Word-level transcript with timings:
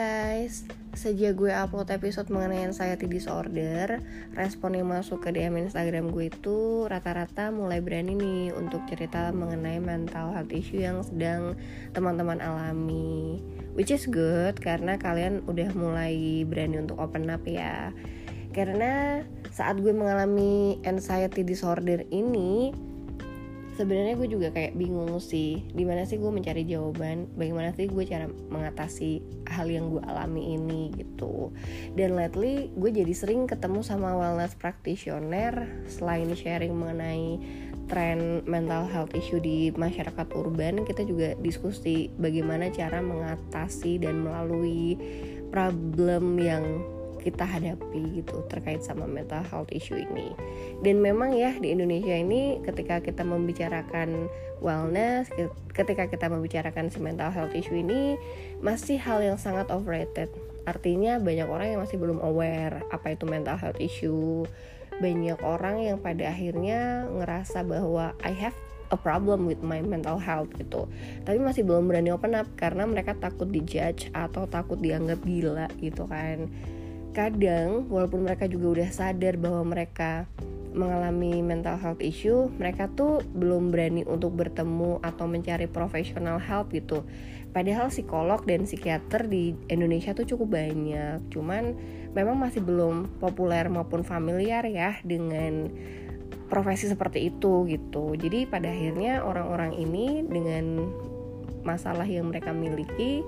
guys, 0.00 0.64
sejak 0.96 1.36
gue 1.36 1.52
upload 1.52 1.92
episode 1.92 2.32
mengenai 2.32 2.64
anxiety 2.64 3.04
disorder, 3.04 4.00
respon 4.32 4.72
yang 4.72 4.88
masuk 4.88 5.20
ke 5.20 5.28
DM 5.28 5.60
Instagram 5.60 6.08
gue 6.08 6.32
itu 6.32 6.88
rata-rata 6.88 7.52
mulai 7.52 7.84
berani 7.84 8.16
nih 8.16 8.56
untuk 8.56 8.80
cerita 8.88 9.28
mengenai 9.28 9.76
mental 9.76 10.32
health 10.32 10.56
issue 10.56 10.80
yang 10.80 11.04
sedang 11.04 11.52
teman-teman 11.92 12.40
alami. 12.40 13.44
Which 13.76 13.92
is 13.92 14.08
good 14.08 14.56
karena 14.64 14.96
kalian 14.96 15.44
udah 15.44 15.68
mulai 15.76 16.48
berani 16.48 16.80
untuk 16.80 16.96
open 16.96 17.28
up 17.28 17.44
ya. 17.44 17.92
Karena 18.56 19.20
saat 19.52 19.84
gue 19.84 19.92
mengalami 19.92 20.80
anxiety 20.88 21.44
disorder 21.44 22.08
ini, 22.08 22.72
sebenarnya 23.80 24.20
gue 24.20 24.28
juga 24.28 24.52
kayak 24.52 24.76
bingung 24.76 25.16
sih 25.16 25.64
di 25.72 25.88
mana 25.88 26.04
sih 26.04 26.20
gue 26.20 26.28
mencari 26.28 26.68
jawaban 26.68 27.32
bagaimana 27.32 27.72
sih 27.72 27.88
gue 27.88 28.04
cara 28.04 28.28
mengatasi 28.28 29.24
hal 29.48 29.72
yang 29.72 29.88
gue 29.88 30.04
alami 30.04 30.60
ini 30.60 30.92
gitu. 31.00 31.48
Dan 31.96 32.12
lately 32.12 32.68
gue 32.76 32.92
jadi 32.92 33.16
sering 33.16 33.48
ketemu 33.48 33.80
sama 33.80 34.12
wellness 34.12 34.52
practitioner 34.52 35.64
selain 35.88 36.28
sharing 36.36 36.76
mengenai 36.76 37.40
tren 37.88 38.44
mental 38.44 38.84
health 38.84 39.16
issue 39.16 39.40
di 39.40 39.72
masyarakat 39.72 40.28
urban 40.36 40.84
kita 40.84 41.02
juga 41.08 41.32
diskusi 41.40 42.12
bagaimana 42.20 42.68
cara 42.68 43.00
mengatasi 43.00 43.96
dan 43.96 44.22
melalui 44.22 44.94
problem 45.48 46.36
yang 46.36 46.84
kita 47.20 47.44
hadapi 47.44 48.20
gitu 48.24 48.40
terkait 48.48 48.80
sama 48.80 49.04
mental 49.04 49.44
health 49.44 49.68
issue 49.70 50.00
ini. 50.00 50.32
Dan 50.80 51.04
memang 51.04 51.36
ya 51.36 51.52
di 51.60 51.76
Indonesia 51.76 52.16
ini 52.16 52.58
ketika 52.64 53.04
kita 53.04 53.22
membicarakan 53.22 54.32
wellness, 54.64 55.28
ketika 55.76 56.08
kita 56.08 56.32
membicarakan 56.32 56.88
si 56.88 56.98
mental 56.98 57.28
health 57.28 57.52
issue 57.52 57.76
ini 57.76 58.16
masih 58.64 58.96
hal 58.96 59.20
yang 59.20 59.36
sangat 59.36 59.68
overrated. 59.68 60.32
Artinya 60.64 61.20
banyak 61.20 61.48
orang 61.48 61.76
yang 61.76 61.80
masih 61.84 62.00
belum 62.00 62.20
aware 62.24 62.80
apa 62.88 63.12
itu 63.12 63.28
mental 63.28 63.60
health 63.60 63.80
issue. 63.80 64.48
Banyak 65.00 65.40
orang 65.40 65.80
yang 65.80 65.96
pada 66.00 66.28
akhirnya 66.28 67.08
ngerasa 67.08 67.64
bahwa 67.64 68.12
I 68.20 68.32
have 68.36 68.56
a 68.90 68.98
problem 68.98 69.46
with 69.46 69.62
my 69.62 69.78
mental 69.80 70.18
health 70.18 70.50
gitu 70.58 70.90
tapi 71.22 71.38
masih 71.38 71.62
belum 71.62 71.86
berani 71.86 72.10
open 72.10 72.34
up 72.34 72.50
karena 72.58 72.84
mereka 72.84 73.14
takut 73.16 73.46
dijudge 73.48 74.10
atau 74.10 74.50
takut 74.50 74.82
dianggap 74.82 75.22
gila 75.22 75.70
gitu 75.78 76.04
kan 76.10 76.50
kadang 77.10 77.90
walaupun 77.90 78.26
mereka 78.26 78.46
juga 78.46 78.80
udah 78.80 78.88
sadar 78.90 79.34
bahwa 79.36 79.74
mereka 79.76 80.30
mengalami 80.70 81.42
mental 81.42 81.74
health 81.82 81.98
issue, 81.98 82.46
mereka 82.54 82.86
tuh 82.94 83.26
belum 83.34 83.74
berani 83.74 84.06
untuk 84.06 84.38
bertemu 84.38 85.02
atau 85.02 85.26
mencari 85.26 85.66
professional 85.66 86.38
help 86.38 86.70
gitu. 86.70 87.02
Padahal 87.50 87.90
psikolog 87.90 88.46
dan 88.46 88.62
psikiater 88.62 89.26
di 89.26 89.58
Indonesia 89.66 90.14
tuh 90.14 90.22
cukup 90.22 90.54
banyak, 90.54 91.18
cuman 91.34 91.74
memang 92.14 92.38
masih 92.38 92.62
belum 92.62 93.18
populer 93.18 93.66
maupun 93.66 94.06
familiar 94.06 94.62
ya 94.70 95.02
dengan 95.02 95.66
profesi 96.46 96.86
seperti 96.86 97.34
itu 97.34 97.66
gitu. 97.66 98.14
Jadi 98.14 98.46
pada 98.46 98.70
akhirnya 98.70 99.26
orang-orang 99.26 99.74
ini 99.74 100.22
dengan 100.22 100.86
masalah 101.66 102.06
yang 102.06 102.30
mereka 102.30 102.54
miliki 102.54 103.22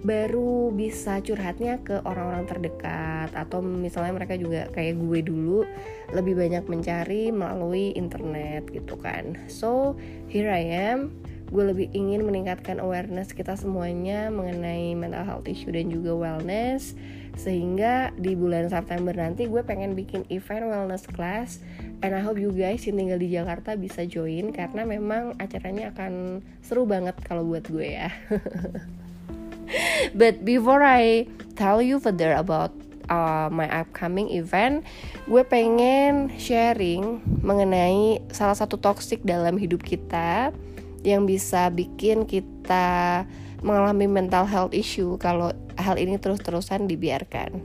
baru 0.00 0.72
bisa 0.72 1.20
curhatnya 1.20 1.80
ke 1.84 2.00
orang-orang 2.08 2.48
terdekat. 2.48 3.30
Atau 3.36 3.60
misalnya 3.60 4.16
mereka 4.16 4.34
juga 4.40 4.68
kayak 4.72 4.96
gue 4.96 5.20
dulu 5.20 5.60
lebih 6.16 6.34
banyak 6.36 6.64
mencari 6.66 7.28
melalui 7.28 7.92
internet 7.92 8.68
gitu 8.72 8.96
kan. 8.96 9.36
So 9.46 9.96
here 10.32 10.48
I 10.48 10.64
am. 10.92 11.12
Gue 11.50 11.66
lebih 11.66 11.90
ingin 11.90 12.22
meningkatkan 12.22 12.78
awareness 12.78 13.34
kita 13.34 13.58
semuanya 13.58 14.30
mengenai 14.30 14.94
mental 14.94 15.26
health 15.26 15.50
issue 15.50 15.74
dan 15.74 15.90
juga 15.90 16.14
wellness. 16.14 16.94
Sehingga 17.34 18.14
di 18.14 18.38
bulan 18.38 18.70
September 18.70 19.10
nanti 19.10 19.50
gue 19.50 19.62
pengen 19.66 19.98
bikin 19.98 20.22
event 20.30 20.70
wellness 20.70 21.10
class. 21.10 21.58
And 22.00 22.16
I 22.16 22.22
hope 22.22 22.40
you 22.40 22.54
guys 22.54 22.86
yang 22.86 22.96
tinggal 22.96 23.20
di 23.20 23.28
Jakarta 23.34 23.76
bisa 23.76 24.06
join 24.08 24.54
karena 24.56 24.88
memang 24.88 25.36
acaranya 25.36 25.92
akan 25.92 26.40
seru 26.64 26.88
banget 26.88 27.18
kalau 27.28 27.44
buat 27.44 27.68
gue 27.68 27.92
ya 27.92 28.08
but 30.20 30.44
before 30.44 30.82
I 30.82 31.28
tell 31.54 31.82
you 31.82 32.00
further 32.00 32.34
about 32.34 32.72
uh, 33.10 33.50
my 33.50 33.66
upcoming 33.68 34.30
event, 34.32 34.86
gue 35.26 35.42
pengen 35.44 36.32
sharing 36.38 37.20
mengenai 37.42 38.22
salah 38.30 38.56
satu 38.56 38.78
toxic 38.78 39.20
dalam 39.26 39.58
hidup 39.58 39.82
kita 39.82 40.54
yang 41.02 41.24
bisa 41.24 41.68
bikin 41.72 42.28
kita 42.28 43.24
mengalami 43.60 44.08
mental 44.08 44.48
health 44.48 44.72
issue 44.72 45.20
kalau 45.20 45.52
hal 45.76 45.96
ini 46.00 46.16
terus-terusan 46.16 46.88
dibiarkan. 46.88 47.60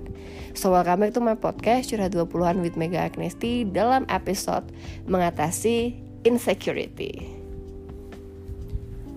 So 0.56 0.72
welcome 0.72 1.04
back 1.04 1.12
to 1.16 1.22
my 1.24 1.36
podcast 1.36 1.92
Curhat 1.92 2.16
20-an 2.16 2.64
with 2.64 2.80
Mega 2.80 3.04
Agnesti 3.04 3.68
dalam 3.68 4.08
episode 4.08 4.72
mengatasi 5.08 5.96
insecurity. 6.24 7.35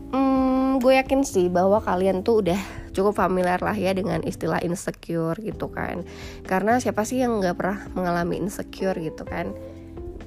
Hmm, 0.08 0.80
gue 0.80 0.96
yakin 0.96 1.20
sih 1.26 1.52
bahwa 1.52 1.84
kalian 1.84 2.24
tuh 2.24 2.40
udah 2.40 2.60
cukup 2.96 3.14
familiar 3.14 3.60
lah 3.60 3.76
ya 3.76 3.92
dengan 3.92 4.24
istilah 4.24 4.58
insecure 4.64 5.36
gitu 5.38 5.68
kan 5.70 6.02
karena 6.48 6.80
siapa 6.82 7.06
sih 7.06 7.22
yang 7.22 7.38
nggak 7.38 7.54
pernah 7.54 7.78
mengalami 7.94 8.42
insecure 8.42 8.96
gitu 8.98 9.22
kan 9.22 9.54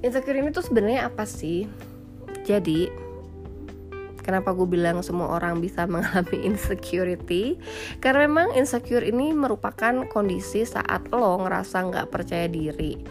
insecure 0.05 0.37
ini 0.39 0.53
tuh 0.55 0.63
sebenarnya 0.63 1.11
apa 1.11 1.27
sih 1.27 1.67
jadi 2.47 2.87
Kenapa 4.21 4.53
gue 4.53 4.69
bilang 4.69 5.01
semua 5.01 5.33
orang 5.33 5.57
bisa 5.57 5.85
mengalami 5.89 6.45
insecurity? 6.45 7.57
Karena 7.97 8.29
memang 8.29 8.53
insecure 8.53 9.01
ini 9.01 9.33
merupakan 9.33 10.05
kondisi 10.13 10.61
saat 10.61 11.09
lo 11.09 11.41
ngerasa 11.41 11.89
nggak 11.89 12.07
percaya 12.13 12.45
diri. 12.45 13.01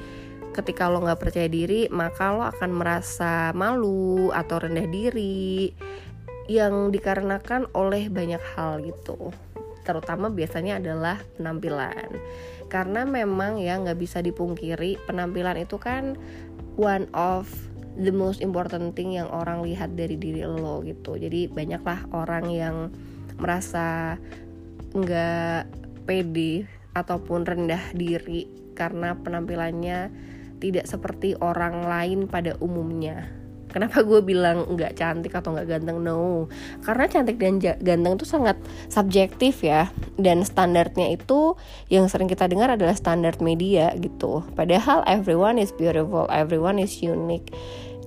Ketika 0.54 0.86
lo 0.86 1.02
nggak 1.02 1.18
percaya 1.18 1.50
diri, 1.50 1.90
maka 1.90 2.30
lo 2.30 2.46
akan 2.46 2.70
merasa 2.70 3.50
malu 3.58 4.30
atau 4.30 4.62
rendah 4.62 4.86
diri 4.86 5.74
yang 6.50 6.90
dikarenakan 6.90 7.70
oleh 7.78 8.10
banyak 8.10 8.42
hal 8.58 8.82
gitu. 8.82 9.30
Terutama 9.86 10.34
biasanya 10.34 10.82
adalah 10.82 11.22
penampilan. 11.38 12.10
Karena 12.66 13.06
memang 13.06 13.62
ya 13.62 13.78
nggak 13.78 13.94
bisa 13.94 14.18
dipungkiri 14.18 14.98
penampilan 15.06 15.62
itu 15.62 15.78
kan 15.78 16.18
one 16.74 17.06
of 17.14 17.46
the 17.94 18.10
most 18.10 18.42
important 18.42 18.98
thing 18.98 19.14
yang 19.14 19.30
orang 19.30 19.62
lihat 19.62 19.94
dari 19.94 20.18
diri 20.18 20.42
lo 20.42 20.82
gitu. 20.82 21.14
Jadi 21.14 21.46
banyaklah 21.46 22.10
orang 22.10 22.50
yang 22.50 22.76
merasa 23.38 24.18
nggak 24.90 25.70
pede 26.02 26.66
ataupun 26.98 27.46
rendah 27.46 27.94
diri 27.94 28.50
karena 28.74 29.14
penampilannya 29.14 30.10
tidak 30.58 30.90
seperti 30.90 31.38
orang 31.38 31.86
lain 31.86 32.26
pada 32.26 32.58
umumnya 32.58 33.39
Kenapa 33.70 34.02
gue 34.02 34.20
bilang 34.22 34.66
nggak 34.66 34.98
cantik 34.98 35.30
atau 35.34 35.54
nggak 35.54 35.68
ganteng? 35.70 36.02
No, 36.02 36.50
karena 36.82 37.06
cantik 37.06 37.38
dan 37.38 37.62
ganteng 37.62 38.18
itu 38.18 38.26
sangat 38.26 38.58
subjektif 38.90 39.62
ya. 39.62 39.88
Dan 40.18 40.42
standarnya 40.42 41.14
itu 41.14 41.54
yang 41.86 42.10
sering 42.10 42.26
kita 42.26 42.50
dengar 42.50 42.74
adalah 42.74 42.98
standar 42.98 43.38
media 43.38 43.94
gitu. 43.96 44.42
Padahal 44.58 45.06
everyone 45.06 45.56
is 45.62 45.70
beautiful, 45.70 46.26
everyone 46.34 46.82
is 46.82 46.98
unique. 46.98 47.54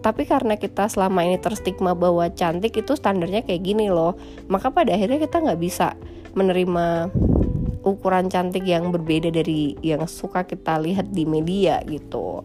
Tapi 0.03 0.27
karena 0.27 0.59
kita 0.59 0.91
selama 0.91 1.23
ini 1.23 1.39
terstigma 1.39 1.95
bahwa 1.95 2.27
cantik 2.35 2.75
itu 2.75 2.91
standarnya 2.99 3.47
kayak 3.47 3.63
gini 3.63 3.87
loh, 3.87 4.19
maka 4.51 4.67
pada 4.67 4.91
akhirnya 4.91 5.23
kita 5.23 5.39
nggak 5.39 5.61
bisa 5.63 5.95
menerima 6.35 7.07
ukuran 7.83 8.31
cantik 8.31 8.63
yang 8.67 8.91
berbeda 8.91 9.31
dari 9.31 9.75
yang 9.83 10.07
suka 10.07 10.43
kita 10.43 10.75
lihat 10.79 11.11
di 11.11 11.23
media 11.23 11.83
gitu. 11.87 12.43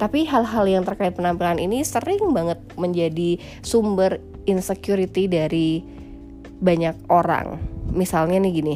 Tapi 0.00 0.24
hal-hal 0.24 0.64
yang 0.64 0.84
terkait 0.88 1.12
penampilan 1.12 1.60
ini 1.60 1.84
sering 1.84 2.32
banget 2.32 2.56
menjadi 2.80 3.36
sumber 3.60 4.16
insecurity 4.48 5.28
dari 5.28 5.84
banyak 6.56 6.96
orang. 7.12 7.60
Misalnya 7.92 8.40
nih 8.40 8.52
gini, 8.56 8.74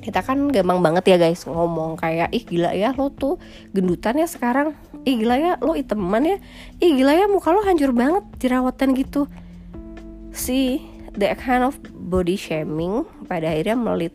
kita 0.00 0.24
kan 0.24 0.48
gampang 0.48 0.80
banget 0.80 1.12
ya 1.12 1.16
guys 1.20 1.44
ngomong 1.44 2.00
kayak 2.00 2.32
ih 2.32 2.40
gila 2.48 2.72
ya 2.72 2.96
lo 2.96 3.12
tuh 3.12 3.36
gendutan 3.76 4.16
ya 4.16 4.24
sekarang. 4.24 4.72
Ih 5.04 5.20
gila 5.20 5.36
ya 5.36 5.52
lo 5.60 5.76
iteman 5.76 6.24
ya. 6.24 6.36
Ih 6.80 6.96
gila 6.96 7.12
ya 7.12 7.28
muka 7.28 7.52
lo 7.52 7.60
hancur 7.60 7.92
banget 7.92 8.24
jerawatan 8.40 8.96
gitu. 8.96 9.28
Si 10.32 10.80
the 11.12 11.28
kind 11.36 11.68
of 11.68 11.76
body 11.92 12.40
shaming 12.40 13.04
pada 13.28 13.52
akhirnya 13.52 13.76
melit 13.76 14.14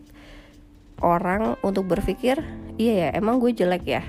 orang 1.04 1.60
untuk 1.62 1.92
berpikir 1.92 2.40
iya 2.80 3.08
ya 3.08 3.20
emang 3.20 3.40
gue 3.44 3.52
jelek 3.52 3.84
ya 3.84 4.04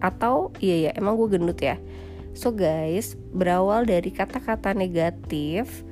atau 0.00 0.52
iya 0.60 0.88
ya 0.88 0.90
emang 0.96 1.16
gue 1.20 1.36
gendut 1.36 1.60
ya? 1.60 1.76
So 2.32 2.52
guys 2.52 3.14
berawal 3.36 3.84
dari 3.84 4.08
kata-kata 4.12 4.72
negatif 4.72 5.84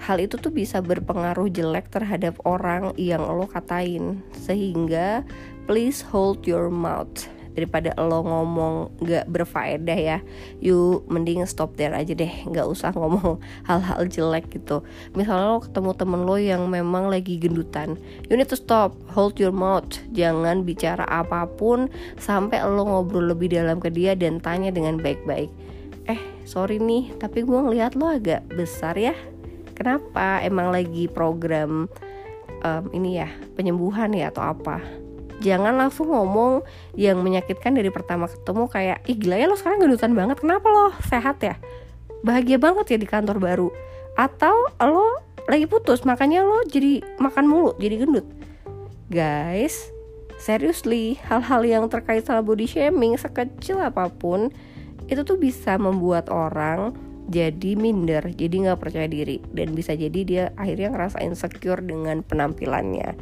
hal 0.00 0.16
itu 0.16 0.40
tuh 0.40 0.48
bisa 0.48 0.80
berpengaruh 0.80 1.52
jelek 1.52 1.92
terhadap 1.92 2.40
orang 2.48 2.96
yang 2.96 3.20
lo 3.20 3.44
katain. 3.44 4.24
Sehingga 4.32 5.22
please 5.68 6.00
hold 6.00 6.48
your 6.48 6.72
mouth 6.72 7.28
daripada 7.60 7.92
lo 8.00 8.24
ngomong 8.24 9.04
gak 9.04 9.28
berfaedah 9.28 9.98
ya 10.00 10.18
you 10.64 11.04
mending 11.12 11.44
stop 11.44 11.76
there 11.76 11.92
aja 11.92 12.16
deh 12.16 12.32
nggak 12.48 12.64
usah 12.64 12.88
ngomong 12.96 13.36
hal-hal 13.68 14.08
jelek 14.08 14.48
gitu. 14.48 14.80
Misalnya 15.12 15.52
lo 15.52 15.60
ketemu 15.60 15.90
temen 15.92 16.20
lo 16.24 16.40
yang 16.40 16.64
memang 16.72 17.12
lagi 17.12 17.36
gendutan 17.36 18.00
you 18.32 18.34
need 18.40 18.48
to 18.48 18.56
stop 18.56 18.96
hold 19.12 19.36
your 19.36 19.52
mouth 19.52 19.92
jangan 20.16 20.64
bicara 20.64 21.04
apa 21.04 21.44
pun 21.44 21.92
sampai 22.16 22.64
lo 22.64 22.88
ngobrol 22.88 23.28
lebih 23.28 23.52
dalam 23.52 23.76
ke 23.76 23.92
dia 23.92 24.16
dan 24.16 24.40
tanya 24.40 24.72
dengan 24.72 24.96
baik-baik. 24.96 25.52
Eh 26.08 26.20
sorry 26.48 26.80
nih 26.80 27.12
tapi 27.20 27.44
gue 27.44 27.60
ngeliat 27.60 27.92
lo 27.92 28.08
agak 28.08 28.48
besar 28.56 28.96
ya. 28.96 29.12
Kenapa 29.76 30.40
emang 30.44 30.72
lagi 30.72 31.08
program 31.08 31.88
um, 32.64 32.84
ini 32.92 33.20
ya 33.20 33.28
penyembuhan 33.56 34.12
ya 34.12 34.28
atau 34.32 34.44
apa 34.44 34.80
jangan 35.40 35.74
langsung 35.76 36.12
ngomong 36.12 36.62
yang 36.94 37.18
menyakitkan 37.24 37.72
dari 37.72 37.88
pertama 37.88 38.28
ketemu 38.28 38.68
kayak 38.68 38.98
ih 39.08 39.16
gila 39.16 39.36
ya 39.40 39.46
lo 39.48 39.56
sekarang 39.56 39.82
gendutan 39.82 40.12
banget. 40.12 40.38
Kenapa 40.38 40.66
lo 40.68 40.92
sehat 41.08 41.40
ya? 41.40 41.56
Bahagia 42.20 42.60
banget 42.60 42.94
ya 42.94 42.98
di 43.00 43.08
kantor 43.08 43.40
baru. 43.40 43.68
Atau 44.14 44.54
lo 44.84 45.24
lagi 45.48 45.64
putus 45.66 46.04
makanya 46.04 46.44
lo 46.44 46.62
jadi 46.68 47.00
makan 47.18 47.44
mulu 47.48 47.72
jadi 47.80 48.04
gendut. 48.04 48.28
Guys 49.10 49.90
seriously 50.40 51.20
hal-hal 51.28 51.60
yang 51.68 51.84
terkait 51.92 52.24
sama 52.24 52.40
body 52.40 52.64
shaming 52.64 53.12
sekecil 53.20 53.76
apa 53.76 54.08
pun 54.08 54.48
itu 55.12 55.20
tuh 55.20 55.36
bisa 55.36 55.76
membuat 55.76 56.32
orang 56.32 56.96
jadi 57.30 57.78
minder, 57.78 58.26
jadi 58.34 58.50
nggak 58.50 58.80
percaya 58.82 59.06
diri 59.06 59.38
dan 59.54 59.70
bisa 59.70 59.94
jadi 59.94 60.20
dia 60.26 60.44
akhirnya 60.58 60.90
ngerasa 60.90 61.22
insecure 61.22 61.78
dengan 61.78 62.26
penampilannya 62.26 63.14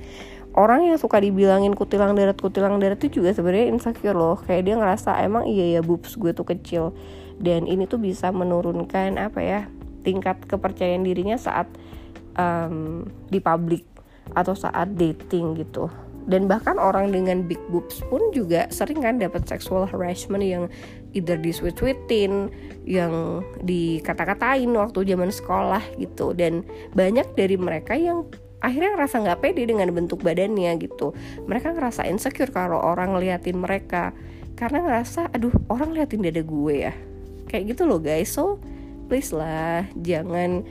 orang 0.59 0.91
yang 0.91 0.99
suka 0.99 1.23
dibilangin 1.23 1.79
kutilang 1.79 2.19
darat 2.19 2.35
kutilang 2.35 2.83
darat 2.83 2.99
itu 2.99 3.23
juga 3.23 3.31
sebenarnya 3.31 3.71
insecure 3.71 4.19
loh. 4.19 4.43
Kayak 4.43 4.63
dia 4.67 4.75
ngerasa 4.75 5.11
emang 5.23 5.47
iya 5.47 5.79
ya 5.79 5.81
boobs 5.87 6.19
gue 6.19 6.35
tuh 6.35 6.43
kecil. 6.43 6.91
Dan 7.39 7.71
ini 7.71 7.87
tuh 7.87 8.03
bisa 8.03 8.35
menurunkan 8.35 9.15
apa 9.23 9.39
ya 9.39 9.61
tingkat 10.03 10.43
kepercayaan 10.51 11.07
dirinya 11.07 11.39
saat 11.39 11.71
um, 12.35 13.07
di 13.31 13.39
publik 13.39 13.87
atau 14.35 14.59
saat 14.59 14.99
dating 14.99 15.55
gitu. 15.55 15.87
Dan 16.29 16.45
bahkan 16.45 16.77
orang 16.77 17.09
dengan 17.09 17.47
big 17.47 17.63
boobs 17.73 18.05
pun 18.13 18.21
juga 18.37 18.69
sering 18.69 19.01
kan 19.01 19.17
dapat 19.17 19.49
sexual 19.49 19.89
harassment 19.89 20.45
yang 20.45 20.69
either 21.17 21.41
di 21.41 21.55
sweet 21.55 21.81
sweetin 21.81 22.53
yang 22.85 23.41
dikata-katain 23.65 24.69
waktu 24.77 25.09
zaman 25.09 25.33
sekolah 25.33 25.81
gitu. 25.97 26.37
Dan 26.37 26.69
banyak 26.93 27.33
dari 27.33 27.57
mereka 27.57 27.97
yang 27.97 28.29
akhirnya 28.59 28.99
ngerasa 28.99 29.23
nggak 29.23 29.41
pede 29.43 29.63
dengan 29.71 29.89
bentuk 29.95 30.23
badannya 30.23 30.75
gitu. 30.83 31.15
Mereka 31.47 31.75
ngerasa 31.75 32.07
insecure 32.11 32.51
kalau 32.51 32.79
orang 32.79 33.15
ngeliatin 33.15 33.59
mereka. 33.59 34.11
Karena 34.59 34.83
ngerasa 34.83 35.31
aduh 35.31 35.55
orang 35.71 35.95
liatin 35.95 36.23
dada 36.23 36.43
gue 36.43 36.75
ya. 36.91 36.95
Kayak 37.47 37.77
gitu 37.77 37.83
loh 37.87 38.03
guys. 38.03 38.35
So 38.35 38.59
please 39.07 39.31
lah 39.31 39.87
jangan 39.95 40.67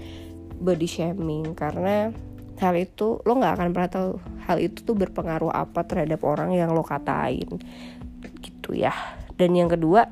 body 0.59 0.87
shaming. 0.87 1.55
Karena 1.55 2.11
hal 2.59 2.73
itu 2.75 3.23
lo 3.23 3.31
nggak 3.39 3.53
akan 3.55 3.67
pernah 3.71 3.91
tahu 3.91 4.11
hal 4.43 4.57
itu 4.59 4.83
tuh 4.83 4.95
berpengaruh 4.97 5.53
apa 5.53 5.87
terhadap 5.87 6.19
orang 6.27 6.51
yang 6.51 6.75
lo 6.75 6.83
katain. 6.83 7.47
Gitu 8.43 8.75
ya. 8.75 8.91
Dan 9.39 9.55
yang 9.55 9.71
kedua 9.71 10.11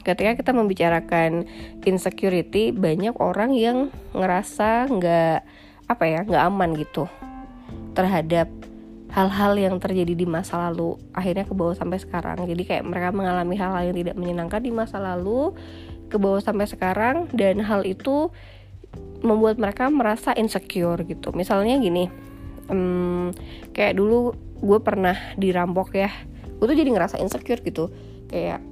ketika 0.00 0.32
kita 0.36 0.52
membicarakan 0.56 1.44
insecurity 1.84 2.72
banyak 2.72 3.16
orang 3.20 3.52
yang 3.52 3.92
ngerasa 4.16 4.88
nggak 4.88 5.40
apa 5.90 6.06
ya 6.06 6.22
nggak 6.22 6.44
aman 6.46 6.70
gitu 6.78 7.10
terhadap 7.98 8.46
hal-hal 9.10 9.58
yang 9.58 9.76
terjadi 9.82 10.14
di 10.14 10.22
masa 10.22 10.70
lalu 10.70 10.94
akhirnya 11.10 11.42
ke 11.42 11.54
bawah 11.54 11.74
sampai 11.74 11.98
sekarang. 11.98 12.46
Jadi 12.46 12.62
kayak 12.62 12.86
mereka 12.86 13.10
mengalami 13.10 13.58
hal-hal 13.58 13.90
yang 13.90 13.96
tidak 13.98 14.14
menyenangkan 14.14 14.62
di 14.62 14.70
masa 14.70 15.02
lalu 15.02 15.50
ke 16.06 16.16
bawah 16.18 16.38
sampai 16.38 16.66
sekarang 16.70 17.26
dan 17.34 17.58
hal 17.62 17.82
itu 17.82 18.30
membuat 19.22 19.58
mereka 19.58 19.90
merasa 19.90 20.30
insecure 20.38 21.02
gitu. 21.02 21.34
Misalnya 21.34 21.78
gini 21.82 22.06
um, 22.70 23.34
kayak 23.74 23.98
dulu 23.98 24.34
gue 24.62 24.78
pernah 24.78 25.16
dirampok 25.34 25.96
ya 25.96 26.10
gue 26.60 26.66
tuh 26.70 26.78
jadi 26.78 26.90
ngerasa 26.94 27.18
insecure 27.18 27.60
gitu. 27.66 27.90
Kayak 28.30 28.62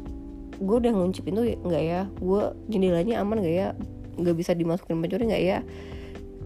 gue 0.59 0.76
udah 0.87 0.93
ngunci 0.94 1.26
pintu 1.26 1.43
nggak 1.43 1.82
ya? 1.82 2.06
Gue 2.23 2.55
jendelanya 2.70 3.26
aman 3.26 3.43
nggak 3.43 3.56
ya? 3.59 3.69
Nggak 4.15 4.37
bisa 4.38 4.55
dimasukin 4.55 5.03
pencuri 5.03 5.35
nggak 5.35 5.43
ya? 5.43 5.59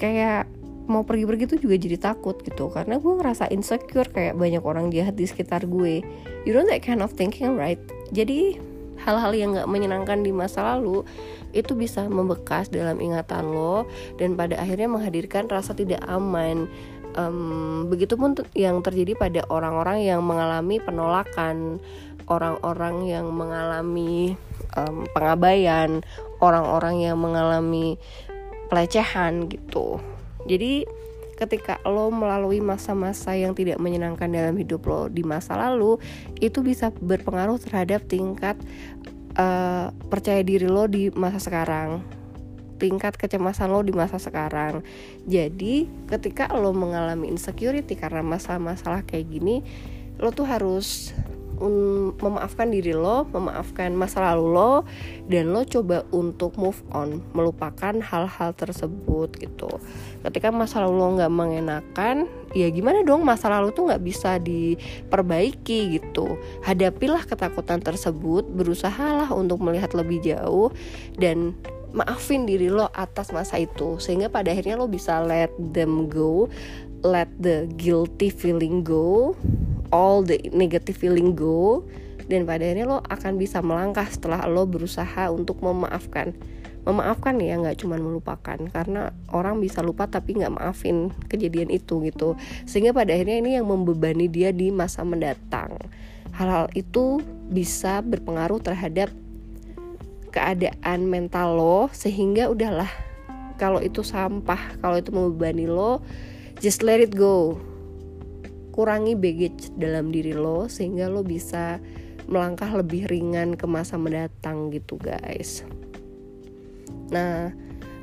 Kayak 0.01 0.49
mau 0.93 1.09
pergi-pergi 1.09 1.57
tuh 1.57 1.59
juga 1.65 1.81
jadi 1.81 1.97
takut 1.97 2.37
gitu. 2.45 2.69
Karena 2.69 3.01
gue 3.01 3.13
ngerasa 3.17 3.49
insecure 3.49 4.13
kayak 4.13 4.37
banyak 4.37 4.61
orang 4.61 4.93
jahat 4.93 5.17
di 5.17 5.25
sekitar 5.25 5.65
gue. 5.65 6.05
You 6.45 6.53
know 6.53 6.69
that 6.69 6.85
kind 6.85 7.01
of 7.01 7.17
thinking 7.17 7.57
right? 7.57 7.81
Jadi 8.13 8.61
hal-hal 9.03 9.33
yang 9.35 9.57
gak 9.57 9.67
menyenangkan 9.67 10.23
di 10.23 10.31
masa 10.31 10.63
lalu 10.77 11.03
itu 11.51 11.75
bisa 11.75 12.07
membekas 12.07 12.71
dalam 12.71 13.03
ingatan 13.03 13.51
lo 13.51 13.89
dan 14.21 14.39
pada 14.39 14.61
akhirnya 14.61 14.89
menghadirkan 14.93 15.49
rasa 15.49 15.73
tidak 15.73 16.05
aman. 16.07 16.69
Um, 17.13 17.93
begitupun 17.93 18.33
yang 18.57 18.81
terjadi 18.81 19.13
pada 19.13 19.45
orang-orang 19.53 20.01
yang 20.01 20.25
mengalami 20.25 20.81
penolakan 20.81 21.77
orang-orang 22.25 23.05
yang 23.05 23.29
mengalami 23.29 24.33
um, 24.81 25.05
pengabaian 25.13 26.01
orang-orang 26.41 27.05
yang 27.05 27.21
mengalami 27.21 28.01
pelecehan 28.73 29.53
gitu 29.53 30.01
jadi 30.47 30.87
ketika 31.43 31.83
lo 31.89 32.13
melalui 32.13 32.63
masa-masa 32.63 33.35
yang 33.35 33.57
tidak 33.57 33.83
menyenangkan 33.83 34.31
dalam 34.31 34.55
hidup 34.55 34.87
lo 34.87 35.11
di 35.11 35.27
masa 35.27 35.59
lalu 35.59 35.99
itu 36.39 36.63
bisa 36.63 36.95
berpengaruh 36.95 37.59
terhadap 37.59 38.07
tingkat 38.07 38.55
uh, 39.35 39.91
percaya 40.07 40.45
diri 40.45 40.69
lo 40.69 40.87
di 40.87 41.11
masa 41.13 41.43
sekarang. 41.43 42.05
Tingkat 42.79 43.15
kecemasan 43.15 43.71
lo 43.71 43.83
di 43.83 43.95
masa 43.95 44.19
sekarang. 44.19 44.83
Jadi 45.27 45.87
ketika 46.11 46.51
lo 46.55 46.75
mengalami 46.75 47.31
insecurity 47.31 47.95
karena 47.95 48.23
masalah-masalah 48.23 49.07
kayak 49.07 49.31
gini 49.31 49.63
lo 50.23 50.31
tuh 50.31 50.47
harus 50.47 51.17
memaafkan 52.19 52.73
diri 52.73 52.97
lo, 52.97 53.29
memaafkan 53.31 53.93
masa 53.93 54.23
lalu 54.33 54.47
lo, 54.55 54.73
dan 55.29 55.53
lo 55.53 55.63
coba 55.67 56.03
untuk 56.11 56.57
move 56.57 56.81
on, 56.95 57.21
melupakan 57.37 57.95
hal-hal 58.01 58.51
tersebut 58.57 59.31
gitu. 59.39 59.71
Ketika 60.23 60.51
masa 60.51 60.83
lalu 60.83 60.95
lo 60.99 61.09
nggak 61.21 61.33
mengenakan, 61.33 62.17
ya 62.57 62.69
gimana 62.73 63.05
dong 63.05 63.23
masa 63.23 63.53
lalu 63.53 63.71
tuh 63.75 63.93
nggak 63.93 64.03
bisa 64.03 64.41
diperbaiki 64.43 66.01
gitu. 66.01 66.41
Hadapilah 66.65 67.27
ketakutan 67.29 67.83
tersebut, 67.83 68.49
berusahalah 68.49 69.31
untuk 69.31 69.63
melihat 69.63 69.93
lebih 69.95 70.23
jauh 70.25 70.73
dan 71.21 71.55
maafin 71.93 72.49
diri 72.49 72.73
lo 72.73 72.89
atas 72.97 73.31
masa 73.31 73.61
itu 73.61 74.01
sehingga 74.01 74.33
pada 74.33 74.51
akhirnya 74.51 74.81
lo 74.81 74.89
bisa 74.89 75.21
let 75.21 75.53
them 75.77 76.09
go 76.09 76.49
let 77.05 77.29
the 77.37 77.69
guilty 77.77 78.33
feeling 78.33 78.81
go 78.81 79.37
all 79.93 80.25
the 80.25 80.41
negative 80.51 80.97
feeling 80.97 81.37
go 81.37 81.85
dan 82.27 82.49
pada 82.49 82.65
akhirnya 82.65 82.89
lo 82.89 82.99
akan 83.07 83.37
bisa 83.37 83.61
melangkah 83.61 84.09
setelah 84.09 84.49
lo 84.49 84.65
berusaha 84.67 85.29
untuk 85.31 85.61
memaafkan. 85.61 86.35
Memaafkan 86.83 87.39
ya 87.39 87.55
nggak 87.63 87.79
cuma 87.79 87.95
melupakan 87.95 88.59
karena 88.59 89.15
orang 89.31 89.63
bisa 89.63 89.87
lupa 89.87 90.11
tapi 90.11 90.35
nggak 90.35 90.51
maafin 90.51 91.15
kejadian 91.31 91.71
itu 91.71 92.03
gitu. 92.03 92.35
Sehingga 92.67 92.91
pada 92.91 93.15
akhirnya 93.15 93.39
ini 93.39 93.51
yang 93.55 93.71
membebani 93.71 94.27
dia 94.27 94.51
di 94.51 94.75
masa 94.75 95.07
mendatang. 95.07 95.79
Hal-hal 96.35 96.73
itu 96.75 97.23
bisa 97.53 98.03
berpengaruh 98.03 98.59
terhadap 98.59 99.15
keadaan 100.33 101.07
mental 101.07 101.55
lo 101.55 101.79
sehingga 101.93 102.49
udahlah 102.49 102.89
kalau 103.61 103.79
itu 103.85 104.01
sampah 104.01 104.81
kalau 104.81 104.97
itu 104.97 105.13
membebani 105.13 105.69
lo 105.69 106.01
just 106.59 106.81
let 106.81 106.99
it 106.99 107.13
go 107.13 107.61
kurangi 108.73 109.15
baggage 109.15 109.71
dalam 109.77 110.09
diri 110.09 110.33
lo 110.33 110.67
sehingga 110.67 111.07
lo 111.13 111.21
bisa 111.21 111.79
melangkah 112.27 112.73
lebih 112.73 113.07
ringan 113.07 113.55
ke 113.55 113.69
masa 113.69 114.01
mendatang 114.01 114.73
gitu 114.73 114.97
guys. 114.97 115.63
Nah, 117.13 117.53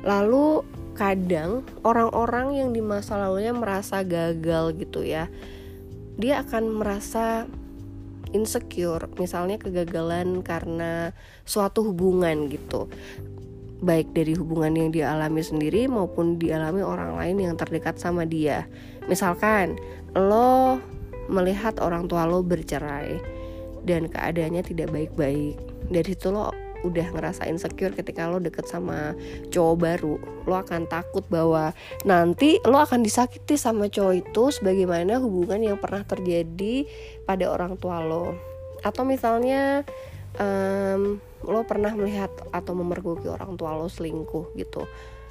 lalu 0.06 0.62
kadang 0.94 1.66
orang-orang 1.82 2.60
yang 2.60 2.70
di 2.70 2.84
masa 2.84 3.18
lalunya 3.18 3.50
merasa 3.50 4.06
gagal 4.06 4.78
gitu 4.78 5.02
ya. 5.02 5.26
Dia 6.20 6.44
akan 6.44 6.64
merasa 6.78 7.48
insecure, 8.30 9.10
misalnya 9.18 9.58
kegagalan 9.58 10.44
karena 10.46 11.10
suatu 11.42 11.82
hubungan 11.90 12.46
gitu. 12.46 12.86
Baik 13.80 14.12
dari 14.12 14.36
hubungan 14.36 14.76
yang 14.76 14.88
dia 14.92 15.12
alami 15.12 15.40
sendiri 15.40 15.88
maupun 15.88 16.36
dialami 16.36 16.84
orang 16.84 17.16
lain 17.16 17.36
yang 17.40 17.54
terdekat 17.56 17.96
sama 17.96 18.28
dia. 18.28 18.68
Misalkan 19.08 19.80
lo 20.12 20.76
melihat 21.30 21.80
orang 21.80 22.04
tua 22.10 22.28
lo 22.28 22.44
bercerai 22.44 23.16
dan 23.88 24.10
keadaannya 24.12 24.60
tidak 24.60 24.92
baik-baik. 24.92 25.56
Dari 25.88 26.12
situ 26.12 26.28
lo 26.28 26.52
udah 26.80 27.12
ngerasa 27.12 27.44
insecure 27.48 27.92
ketika 27.92 28.28
lo 28.28 28.40
deket 28.40 28.68
sama 28.68 29.16
cowok 29.52 29.76
baru. 29.76 30.14
Lo 30.48 30.54
akan 30.60 30.88
takut 30.88 31.24
bahwa 31.28 31.72
nanti 32.04 32.60
lo 32.64 32.80
akan 32.80 33.04
disakiti 33.04 33.56
sama 33.56 33.88
cowok 33.88 34.14
itu 34.16 34.44
sebagaimana 34.60 35.20
hubungan 35.20 35.60
yang 35.60 35.76
pernah 35.80 36.04
terjadi 36.04 36.88
pada 37.24 37.48
orang 37.48 37.76
tua 37.76 38.00
lo. 38.04 38.36
Atau 38.80 39.04
misalnya 39.04 39.84
um, 40.40 41.20
lo 41.44 41.64
pernah 41.64 41.92
melihat 41.96 42.28
atau 42.52 42.76
memergoki 42.76 43.28
orang 43.28 43.56
tua 43.56 43.76
lo 43.76 43.88
selingkuh 43.88 44.52
gitu 44.56 44.84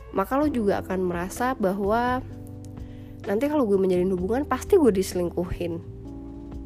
maka 0.10 0.42
lo 0.42 0.50
juga 0.50 0.82
akan 0.82 1.00
merasa 1.06 1.54
bahwa 1.54 2.26
nanti 3.30 3.46
kalau 3.46 3.70
gue 3.70 3.78
menjalin 3.78 4.10
hubungan 4.10 4.42
pasti 4.42 4.74
gue 4.74 4.90
diselingkuhin. 4.90 5.78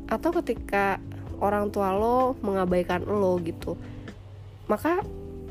Atau 0.07 0.31
ketika 0.39 1.01
orang 1.43 1.67
tua 1.75 1.91
lo 1.91 2.39
mengabaikan 2.39 3.03
lo 3.03 3.35
gitu 3.43 3.75
maka 4.71 5.03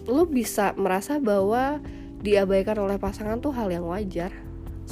lo 0.09 0.25
bisa 0.25 0.73
merasa 0.75 1.21
bahwa 1.21 1.79
diabaikan 2.25 2.81
oleh 2.81 2.97
pasangan 2.97 3.39
tuh 3.39 3.53
hal 3.53 3.69
yang 3.69 3.85
wajar 3.85 4.33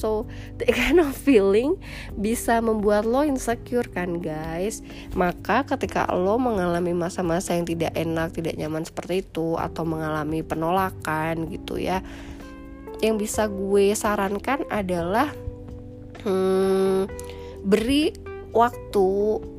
So 0.01 0.25
the 0.57 0.65
kind 0.73 0.97
of 0.97 1.13
feeling 1.13 1.77
bisa 2.17 2.65
membuat 2.65 3.05
lo 3.05 3.21
insecure 3.21 3.85
kan 3.85 4.25
guys? 4.25 4.81
Maka 5.13 5.69
ketika 5.69 6.09
lo 6.09 6.41
mengalami 6.41 6.97
masa-masa 6.97 7.53
yang 7.53 7.69
tidak 7.69 7.93
enak, 7.93 8.33
tidak 8.33 8.57
nyaman 8.57 8.89
seperti 8.89 9.21
itu 9.21 9.61
Atau 9.61 9.85
mengalami 9.85 10.41
penolakan 10.41 11.53
gitu 11.53 11.77
ya 11.77 12.01
Yang 13.05 13.29
bisa 13.29 13.43
gue 13.53 13.93
sarankan 13.93 14.65
adalah 14.73 15.29
hmm, 16.25 17.05
Beri 17.61 18.17
waktu 18.57 19.09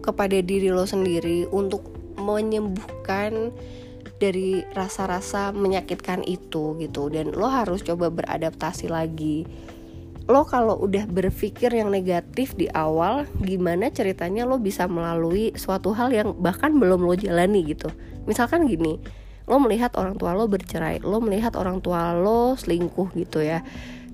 kepada 0.02 0.38
diri 0.42 0.74
lo 0.74 0.84
sendiri 0.90 1.48
untuk 1.54 1.86
menyembuhkan 2.20 3.54
dari 4.22 4.62
rasa-rasa 4.78 5.50
menyakitkan 5.50 6.22
itu 6.30 6.78
gitu. 6.78 7.10
Dan 7.10 7.34
lo 7.34 7.50
harus 7.50 7.82
coba 7.82 8.14
beradaptasi 8.14 8.90
lagi 8.92 9.46
lo 10.32 10.48
kalau 10.48 10.80
udah 10.80 11.04
berpikir 11.12 11.76
yang 11.76 11.92
negatif 11.92 12.56
di 12.56 12.72
awal 12.72 13.28
gimana 13.44 13.92
ceritanya 13.92 14.48
lo 14.48 14.58
bisa 14.58 14.88
melalui 14.88 15.52
suatu 15.60 15.92
hal 15.92 16.16
yang 16.16 16.32
bahkan 16.40 16.72
belum 16.72 17.04
lo 17.04 17.14
jalani 17.20 17.68
gitu? 17.68 17.92
Misalkan 18.24 18.66
gini 18.66 18.98
lo 19.46 19.60
melihat 19.60 19.92
orang 20.00 20.16
tua 20.16 20.32
lo 20.32 20.48
bercerai 20.48 21.04
lo 21.04 21.20
melihat 21.20 21.60
orang 21.60 21.84
tua 21.84 22.16
lo 22.16 22.56
selingkuh 22.56 23.12
gitu 23.20 23.44
ya. 23.44 23.62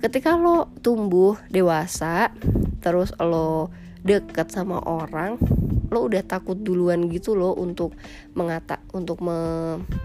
Ketika 0.01 0.33
lo 0.33 0.73
tumbuh 0.81 1.37
dewasa 1.53 2.33
terus 2.81 3.13
lo 3.21 3.69
deket 4.01 4.49
sama 4.49 4.81
orang 4.81 5.37
lo 5.87 6.07
udah 6.07 6.23
takut 6.23 6.59
duluan 6.59 7.07
gitu 7.07 7.33
lo 7.33 7.55
untuk 7.55 7.95
mengata 8.35 8.83
untuk 8.91 9.23
me, 9.23 9.37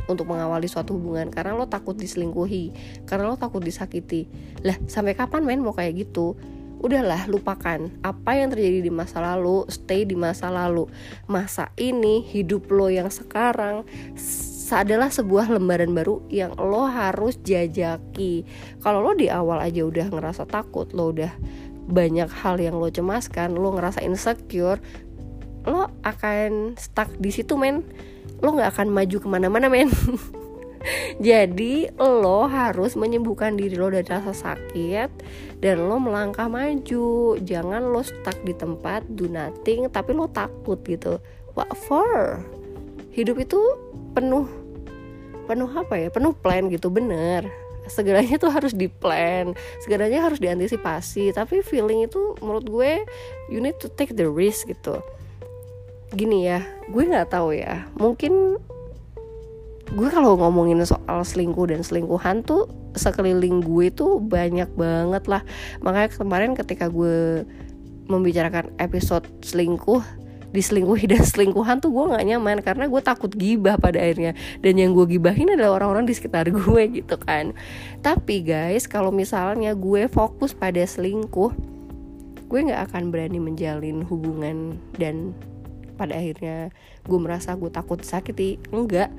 untuk 0.06 0.26
mengawali 0.30 0.66
suatu 0.70 0.94
hubungan. 0.96 1.28
Karena 1.28 1.58
lo 1.58 1.66
takut 1.66 1.94
diselingkuhi 1.98 2.72
karena 3.06 3.30
lo 3.30 3.36
takut 3.36 3.62
disakiti. 3.62 4.26
Lah 4.62 4.78
sampai 4.86 5.18
kapan 5.18 5.42
men 5.42 5.60
mau 5.62 5.74
kayak 5.74 6.06
gitu? 6.06 6.38
Udahlah 6.82 7.30
lupakan 7.30 7.94
apa 8.02 8.30
yang 8.34 8.50
terjadi 8.50 8.82
di 8.82 8.90
masa 8.90 9.22
lalu 9.22 9.70
stay 9.70 10.02
di 10.02 10.18
masa 10.18 10.50
lalu. 10.50 10.90
Masa 11.30 11.70
ini 11.78 12.26
hidup 12.26 12.66
lo 12.74 12.90
yang 12.90 13.06
sekarang 13.06 13.86
adalah 14.72 15.12
sebuah 15.12 15.52
lembaran 15.52 15.92
baru 15.92 16.24
yang 16.32 16.56
lo 16.56 16.88
harus 16.88 17.36
jajaki. 17.44 18.48
Kalau 18.80 19.04
lo 19.04 19.12
di 19.12 19.28
awal 19.28 19.60
aja 19.60 19.84
udah 19.84 20.08
ngerasa 20.08 20.48
takut 20.48 20.90
lo 20.96 21.12
udah 21.12 21.30
banyak 21.82 22.30
hal 22.30 22.62
yang 22.62 22.78
lo 22.78 22.88
cemaskan 22.88 23.58
lo 23.58 23.74
ngerasa 23.74 24.00
insecure 24.06 24.78
lo 25.66 25.90
akan 26.02 26.74
stuck 26.78 27.10
di 27.18 27.30
situ 27.30 27.54
men. 27.54 27.86
Lo 28.42 28.54
nggak 28.54 28.74
akan 28.78 28.88
maju 28.90 29.16
ke 29.22 29.28
mana-mana 29.30 29.70
men. 29.70 29.90
Jadi 31.22 31.94
lo 31.94 32.50
harus 32.50 32.98
menyembuhkan 32.98 33.54
diri 33.54 33.78
lo 33.78 33.86
dari 33.90 34.06
rasa 34.06 34.34
sakit 34.34 35.10
dan 35.62 35.86
lo 35.86 36.02
melangkah 36.02 36.50
maju. 36.50 37.38
Jangan 37.38 37.94
lo 37.94 38.02
stuck 38.02 38.34
di 38.42 38.54
tempat 38.54 39.06
do 39.06 39.30
nothing 39.30 39.86
tapi 39.90 40.10
lo 40.10 40.26
takut 40.26 40.82
gitu. 40.82 41.22
What 41.54 41.70
for? 41.86 42.42
Hidup 43.14 43.38
itu 43.38 43.60
penuh 44.16 44.48
penuh 45.46 45.70
apa 45.70 45.94
ya? 45.98 46.08
Penuh 46.10 46.34
plan 46.34 46.66
gitu 46.66 46.90
bener. 46.90 47.46
Segalanya 47.86 48.38
tuh 48.38 48.50
harus 48.50 48.74
di 48.74 48.86
plan 48.86 49.54
segalanya 49.82 50.26
harus 50.26 50.42
diantisipasi. 50.42 51.30
Tapi 51.30 51.62
feeling 51.62 52.10
itu 52.10 52.34
menurut 52.42 52.66
gue 52.66 52.92
you 53.46 53.62
need 53.62 53.78
to 53.78 53.86
take 53.86 54.18
the 54.18 54.26
risk 54.26 54.66
gitu 54.66 54.98
gini 56.12 56.46
ya 56.46 56.60
gue 56.92 57.02
nggak 57.08 57.32
tahu 57.32 57.56
ya. 57.56 57.88
Mungkin 57.96 58.60
gue 59.92 60.08
kalau 60.08 60.40
ngomongin 60.40 60.80
soal 60.84 61.20
selingkuh 61.24 61.68
dan 61.68 61.84
selingkuhan 61.84 62.44
tuh 62.44 62.68
sekeliling 62.96 63.64
gue 63.64 63.88
tuh 63.92 64.20
banyak 64.20 64.68
banget 64.76 65.24
lah. 65.28 65.42
Makanya 65.80 66.08
kemarin 66.12 66.52
ketika 66.52 66.88
gue 66.92 67.44
membicarakan 68.08 68.72
episode 68.76 69.24
selingkuh 69.40 70.02
diselingkuhi 70.52 71.08
dan 71.08 71.24
selingkuhan 71.24 71.80
tuh 71.80 71.88
gue 71.88 72.12
nggak 72.12 72.24
nyaman 72.28 72.60
karena 72.60 72.84
gue 72.84 73.00
takut 73.00 73.32
gibah 73.32 73.80
pada 73.80 73.96
akhirnya. 73.96 74.36
Dan 74.60 74.76
yang 74.76 74.92
gue 74.92 75.16
gibahin 75.16 75.56
adalah 75.56 75.80
orang-orang 75.80 76.04
di 76.04 76.14
sekitar 76.14 76.52
gue 76.52 76.82
gitu 77.00 77.16
kan. 77.16 77.56
Tapi 78.04 78.44
guys 78.44 78.84
kalau 78.84 79.08
misalnya 79.08 79.72
gue 79.72 80.06
fokus 80.12 80.52
pada 80.52 80.84
selingkuh 80.84 81.72
gue 82.52 82.60
nggak 82.68 82.92
akan 82.92 83.08
berani 83.08 83.40
menjalin 83.40 84.04
hubungan 84.04 84.76
dan 85.00 85.32
pada 86.02 86.18
akhirnya 86.18 86.74
gue 87.06 87.18
merasa 87.22 87.54
gue 87.54 87.70
takut 87.70 88.02
sakiti 88.02 88.58
enggak. 88.74 89.14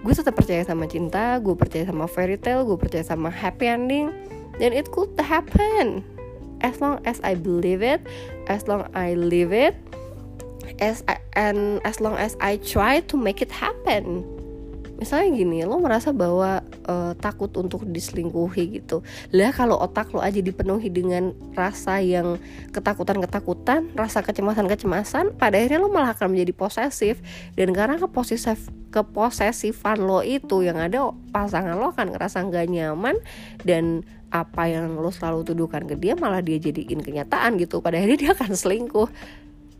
Gue 0.00 0.16
tetap 0.16 0.32
percaya 0.32 0.64
sama 0.64 0.88
cinta 0.88 1.36
gue 1.44 1.52
percaya 1.52 1.84
sama 1.84 2.08
fairy 2.08 2.40
tale 2.40 2.64
gue 2.64 2.80
percaya 2.80 3.04
sama 3.04 3.28
happy 3.28 3.68
ending 3.68 4.08
dan 4.56 4.72
it 4.72 4.88
could 4.88 5.12
happen. 5.20 6.00
As 6.64 6.80
long 6.80 7.04
as 7.04 7.20
I 7.20 7.36
believe 7.36 7.84
it 7.84 8.00
as 8.48 8.64
long 8.64 8.88
I 8.96 9.12
live 9.16 9.52
it 9.52 9.76
as 10.80 11.04
I, 11.08 11.20
and 11.36 11.84
as 11.84 12.00
long 12.00 12.16
as 12.16 12.36
I 12.40 12.56
try 12.56 13.04
to 13.12 13.16
make 13.20 13.44
it 13.44 13.52
happen 13.52 14.24
misalnya 15.00 15.32
gini 15.32 15.64
lo 15.64 15.80
merasa 15.80 16.12
bahwa 16.12 16.60
uh, 16.84 17.16
takut 17.16 17.48
untuk 17.56 17.88
diselingkuhi 17.88 18.84
gitu. 18.84 19.00
Lah 19.32 19.48
kalau 19.50 19.80
otak 19.80 20.12
lo 20.12 20.20
aja 20.20 20.44
dipenuhi 20.44 20.92
dengan 20.92 21.32
rasa 21.56 22.04
yang 22.04 22.36
ketakutan 22.76 23.16
ketakutan 23.24 23.88
rasa 23.96 24.20
kecemasan 24.20 24.68
kecemasan 24.68 25.24
pada 25.40 25.56
akhirnya 25.56 25.80
lo 25.80 25.88
malah 25.88 26.12
akan 26.12 26.36
menjadi 26.36 26.52
posesif. 26.52 27.24
Dan 27.56 27.72
karena 27.72 27.96
keposesif 27.96 28.68
keposesifan 28.92 30.04
lo 30.04 30.20
itu 30.20 30.60
yang 30.60 30.76
ada 30.76 31.08
pasangan 31.32 31.80
lo 31.80 31.96
akan 31.96 32.12
ngerasa 32.12 32.44
nggak 32.44 32.66
nyaman 32.68 33.16
dan 33.64 34.04
apa 34.30 34.68
yang 34.68 35.00
lo 35.00 35.10
selalu 35.10 35.42
tuduhkan 35.42 35.88
ke 35.88 35.96
dia 35.98 36.14
malah 36.14 36.44
dia 36.44 36.60
jadiin 36.60 37.00
kenyataan 37.00 37.56
gitu. 37.56 37.80
Pada 37.80 37.96
akhirnya 37.96 38.18
dia 38.20 38.30
akan 38.36 38.52
selingkuh. 38.52 39.08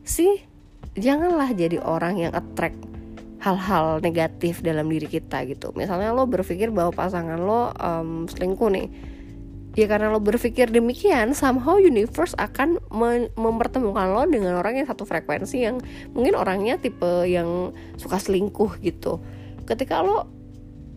Sih 0.01 0.49
janganlah 0.97 1.53
jadi 1.53 1.77
orang 1.79 2.19
yang 2.19 2.33
attract 2.33 3.00
hal-hal 3.41 4.05
negatif 4.05 4.61
dalam 4.61 4.87
diri 4.93 5.09
kita 5.09 5.49
gitu. 5.49 5.73
Misalnya 5.73 6.13
lo 6.13 6.29
berpikir 6.29 6.69
bahwa 6.69 6.93
pasangan 6.93 7.41
lo 7.41 7.73
um, 7.73 8.29
selingkuh 8.29 8.69
nih. 8.69 8.89
Ya 9.79 9.87
karena 9.87 10.13
lo 10.13 10.21
berpikir 10.21 10.69
demikian 10.69 11.33
somehow 11.33 11.81
universe 11.81 12.37
akan 12.37 12.77
mempertemukan 13.39 14.13
lo 14.13 14.27
dengan 14.29 14.61
orang 14.61 14.83
yang 14.83 14.87
satu 14.91 15.09
frekuensi 15.09 15.63
yang 15.63 15.81
mungkin 16.13 16.37
orangnya 16.37 16.77
tipe 16.77 17.25
yang 17.25 17.73
suka 17.97 18.21
selingkuh 18.21 18.77
gitu. 18.85 19.23
Ketika 19.65 20.05
lo 20.05 20.29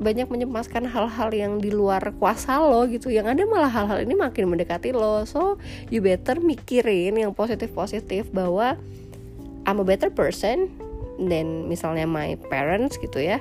banyak 0.01 0.25
menyemaskan 0.27 0.89
hal-hal 0.89 1.29
yang 1.31 1.61
di 1.61 1.69
luar 1.69 2.01
kuasa 2.17 2.59
lo 2.59 2.89
gitu 2.89 3.13
yang 3.13 3.29
ada 3.29 3.45
malah 3.45 3.69
hal-hal 3.69 4.03
ini 4.03 4.17
makin 4.17 4.51
mendekati 4.51 4.91
lo. 4.91 5.23
So 5.23 5.61
you 5.87 6.03
better 6.03 6.41
mikirin 6.43 7.15
yang 7.15 7.31
positif-positif 7.31 8.33
bahwa 8.33 8.75
I'm 9.63 9.79
a 9.79 9.85
better 9.87 10.11
person 10.11 10.73
dan 11.27 11.67
misalnya 11.67 12.07
my 12.07 12.35
parents 12.49 12.99
gitu 12.99 13.19
ya. 13.19 13.39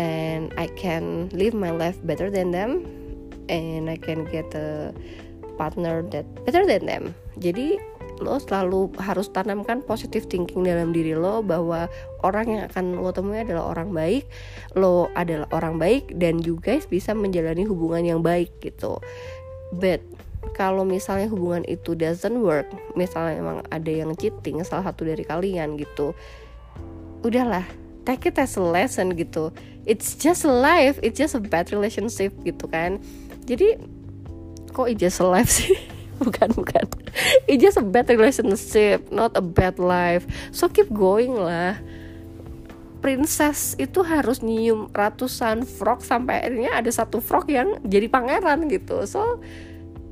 And 0.00 0.52
I 0.56 0.72
can 0.72 1.28
live 1.36 1.52
my 1.52 1.70
life 1.70 2.00
better 2.04 2.32
than 2.32 2.50
them. 2.50 2.88
And 3.52 3.90
I 3.92 4.00
can 4.00 4.24
get 4.32 4.48
a 4.56 4.96
partner 5.60 6.00
that 6.14 6.24
better 6.48 6.64
than 6.64 6.88
them. 6.88 7.12
Jadi 7.36 7.76
lo 8.22 8.38
selalu 8.38 8.94
harus 9.02 9.32
tanamkan 9.34 9.82
positive 9.82 10.30
thinking 10.30 10.62
dalam 10.62 10.94
diri 10.94 11.18
lo 11.18 11.42
bahwa 11.42 11.90
orang 12.22 12.46
yang 12.54 12.62
akan 12.70 13.02
lo 13.02 13.10
temui 13.10 13.42
adalah 13.42 13.74
orang 13.74 13.90
baik 13.90 14.28
lo 14.78 15.10
adalah 15.18 15.50
orang 15.50 15.80
baik 15.80 16.14
dan 16.14 16.38
juga 16.38 16.78
bisa 16.86 17.16
menjalani 17.18 17.66
hubungan 17.66 18.04
yang 18.06 18.20
baik 18.22 18.52
gitu. 18.62 19.02
But 19.74 20.04
kalau 20.54 20.86
misalnya 20.86 21.30
hubungan 21.30 21.66
itu 21.66 21.94
doesn't 21.94 22.42
work 22.42 22.68
misalnya 22.98 23.38
emang 23.38 23.58
ada 23.70 23.90
yang 23.90 24.12
cheating 24.18 24.62
salah 24.66 24.90
satu 24.90 25.06
dari 25.06 25.22
kalian 25.22 25.78
gitu 25.78 26.14
udahlah 27.22 27.64
take 28.02 28.26
it 28.26 28.36
as 28.38 28.58
a 28.58 28.62
lesson 28.62 29.14
gitu. 29.14 29.54
It's 29.82 30.14
just 30.14 30.46
life 30.46 30.98
it's 31.02 31.18
just 31.18 31.34
a 31.34 31.42
bad 31.42 31.70
relationship 31.70 32.34
gitu 32.42 32.66
kan. 32.70 33.02
Jadi 33.46 33.78
kok 34.70 34.86
it's 34.90 35.02
just 35.02 35.18
life 35.22 35.50
sih? 35.58 35.74
Bukan 36.22 36.54
bukan. 36.54 36.86
It's 37.50 37.58
just 37.58 37.78
a 37.78 37.84
bad 37.86 38.06
relationship 38.10 39.10
not 39.10 39.34
a 39.34 39.42
bad 39.42 39.78
life. 39.82 40.26
So 40.54 40.70
keep 40.70 40.90
going 40.90 41.34
lah. 41.34 41.78
Princess 43.02 43.74
itu 43.82 44.06
harus 44.06 44.46
nyium 44.46 44.86
ratusan 44.94 45.66
frog 45.66 46.06
sampai 46.06 46.38
akhirnya 46.38 46.78
ada 46.78 46.86
satu 46.86 47.18
frog 47.18 47.50
yang 47.50 47.82
jadi 47.82 48.06
pangeran 48.06 48.70
gitu. 48.70 49.02
So 49.10 49.42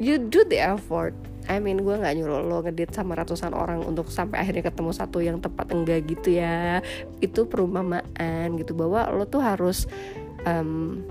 you 0.02 0.18
do 0.18 0.42
the 0.42 0.58
effort 0.58 1.14
I 1.50 1.58
mean 1.58 1.82
gue 1.82 1.98
nggak 1.98 2.14
nyuruh 2.14 2.46
lo 2.46 2.62
ngedit 2.62 2.94
sama 2.94 3.18
ratusan 3.18 3.50
orang 3.50 3.82
untuk 3.82 4.06
sampai 4.06 4.38
akhirnya 4.46 4.70
ketemu 4.70 4.94
satu 4.94 5.18
yang 5.18 5.42
tepat 5.42 5.74
enggak 5.74 6.06
gitu 6.06 6.38
ya. 6.38 6.78
Itu 7.18 7.50
perumpamaan 7.50 8.54
gitu 8.54 8.78
bahwa 8.78 9.10
lo 9.10 9.26
tuh 9.26 9.42
harus 9.42 9.90
um, 10.46 11.02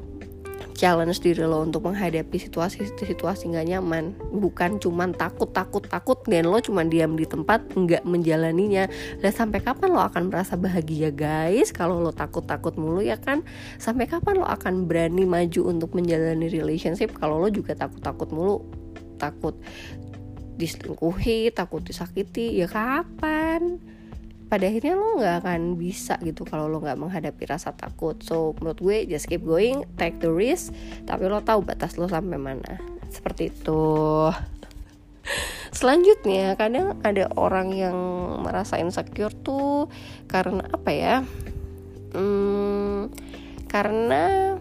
challenge 0.80 1.20
diri 1.20 1.44
lo 1.44 1.60
untuk 1.60 1.84
menghadapi 1.92 2.40
situasi-situasi 2.40 3.52
nggak 3.52 3.68
nyaman. 3.68 4.16
Bukan 4.32 4.80
cuman 4.80 5.12
takut 5.12 5.52
takut 5.52 5.84
takut 5.84 6.24
dan 6.24 6.48
lo 6.48 6.64
cuman 6.64 6.88
diam 6.88 7.20
di 7.20 7.28
tempat 7.28 7.76
nggak 7.76 8.08
menjalaninya. 8.08 8.88
Dan 9.20 9.32
sampai 9.36 9.60
kapan 9.60 9.92
lo 9.92 10.00
akan 10.00 10.32
merasa 10.32 10.56
bahagia 10.56 11.12
guys? 11.12 11.76
Kalau 11.76 12.00
lo 12.00 12.16
takut 12.16 12.48
takut 12.48 12.80
mulu 12.80 13.04
ya 13.04 13.20
kan? 13.20 13.44
Sampai 13.76 14.08
kapan 14.08 14.40
lo 14.40 14.48
akan 14.48 14.88
berani 14.88 15.28
maju 15.28 15.68
untuk 15.68 15.92
menjalani 16.00 16.48
relationship? 16.48 17.12
Kalau 17.20 17.44
lo 17.44 17.52
juga 17.52 17.76
takut 17.76 18.00
takut 18.00 18.32
mulu 18.32 18.64
takut 19.20 19.60
diselingkuhi 20.60 21.56
takut 21.56 21.80
disakiti 21.80 22.60
ya 22.60 22.68
kapan? 22.68 23.80
Pada 24.50 24.66
akhirnya 24.66 24.98
lo 24.98 25.22
nggak 25.22 25.46
akan 25.46 25.62
bisa 25.78 26.18
gitu 26.26 26.44
kalau 26.44 26.68
lo 26.68 26.84
nggak 26.84 27.00
menghadapi 27.00 27.44
rasa 27.48 27.72
takut. 27.72 28.20
So 28.20 28.58
menurut 28.60 28.82
gue 28.84 28.98
just 29.08 29.32
keep 29.32 29.46
going 29.48 29.88
take 29.96 30.20
the 30.20 30.28
risk 30.28 30.76
tapi 31.08 31.32
lo 31.32 31.40
tahu 31.40 31.64
batas 31.64 31.96
lo 31.96 32.12
sampai 32.12 32.36
mana. 32.36 32.76
Seperti 33.08 33.56
itu. 33.56 33.88
Selanjutnya 35.70 36.58
kadang 36.58 36.98
ada 37.06 37.30
orang 37.38 37.70
yang 37.72 37.98
merasa 38.42 38.82
insecure 38.82 39.32
tuh 39.32 39.86
karena 40.26 40.66
apa 40.66 40.92
ya? 40.92 41.16
Hmm, 42.18 43.14
karena 43.70 44.58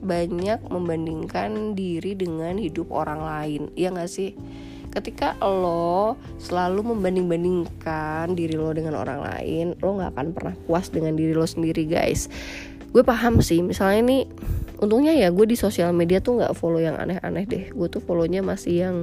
banyak 0.00 0.72
membandingkan 0.72 1.76
diri 1.76 2.16
dengan 2.16 2.56
hidup 2.56 2.88
orang 2.88 3.20
lain. 3.20 3.62
Ya 3.76 3.92
nggak 3.92 4.08
sih 4.08 4.32
ketika 4.96 5.36
lo 5.44 6.16
selalu 6.40 6.96
membanding-bandingkan 6.96 8.32
diri 8.32 8.56
lo 8.56 8.72
dengan 8.72 8.96
orang 8.96 9.20
lain 9.20 9.76
lo 9.84 10.00
nggak 10.00 10.10
akan 10.16 10.26
pernah 10.32 10.54
puas 10.64 10.88
dengan 10.88 11.12
diri 11.12 11.36
lo 11.36 11.44
sendiri 11.44 11.84
guys. 11.84 12.32
Gue 12.96 13.04
paham 13.04 13.44
sih 13.44 13.60
misalnya 13.60 14.08
ini 14.08 14.18
untungnya 14.80 15.12
ya 15.12 15.28
gue 15.28 15.44
di 15.44 15.56
sosial 15.56 15.92
media 15.92 16.24
tuh 16.24 16.40
nggak 16.40 16.56
follow 16.56 16.80
yang 16.80 16.96
aneh-aneh 16.96 17.44
deh. 17.44 17.64
Gue 17.76 17.92
tuh 17.92 18.00
follownya 18.00 18.40
masih 18.40 18.74
yang 18.88 18.96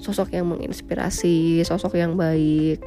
sosok 0.00 0.32
yang 0.32 0.48
menginspirasi 0.48 1.64
sosok 1.64 1.96
yang 1.96 2.20
baik 2.20 2.84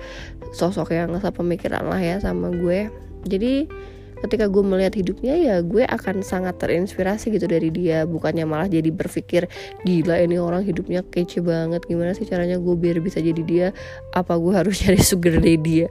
sosok 0.54 0.94
yang 0.94 1.14
sepemikiran 1.22 1.86
lah 1.86 2.02
ya 2.02 2.18
sama 2.18 2.50
gue. 2.50 2.90
Jadi 3.30 3.70
ketika 4.26 4.52
gue 4.52 4.64
melihat 4.64 4.94
hidupnya 4.96 5.36
ya 5.36 5.56
gue 5.64 5.84
akan 5.88 6.22
sangat 6.22 6.60
terinspirasi 6.60 7.32
gitu 7.36 7.46
dari 7.48 7.72
dia. 7.72 8.04
Bukannya 8.04 8.44
malah 8.44 8.68
jadi 8.68 8.90
berpikir 8.92 9.48
gila 9.88 10.20
ini 10.20 10.38
orang 10.38 10.64
hidupnya 10.64 11.06
kece 11.08 11.40
banget. 11.44 11.84
Gimana 11.88 12.12
sih 12.16 12.28
caranya 12.28 12.60
gue 12.60 12.76
biar 12.76 13.00
bisa 13.00 13.24
jadi 13.24 13.42
dia? 13.42 13.68
Apa 14.12 14.36
gue 14.36 14.54
harus 14.56 14.80
cari 14.84 15.00
sugar 15.00 15.40
daddy 15.40 15.60
dia? 15.60 15.88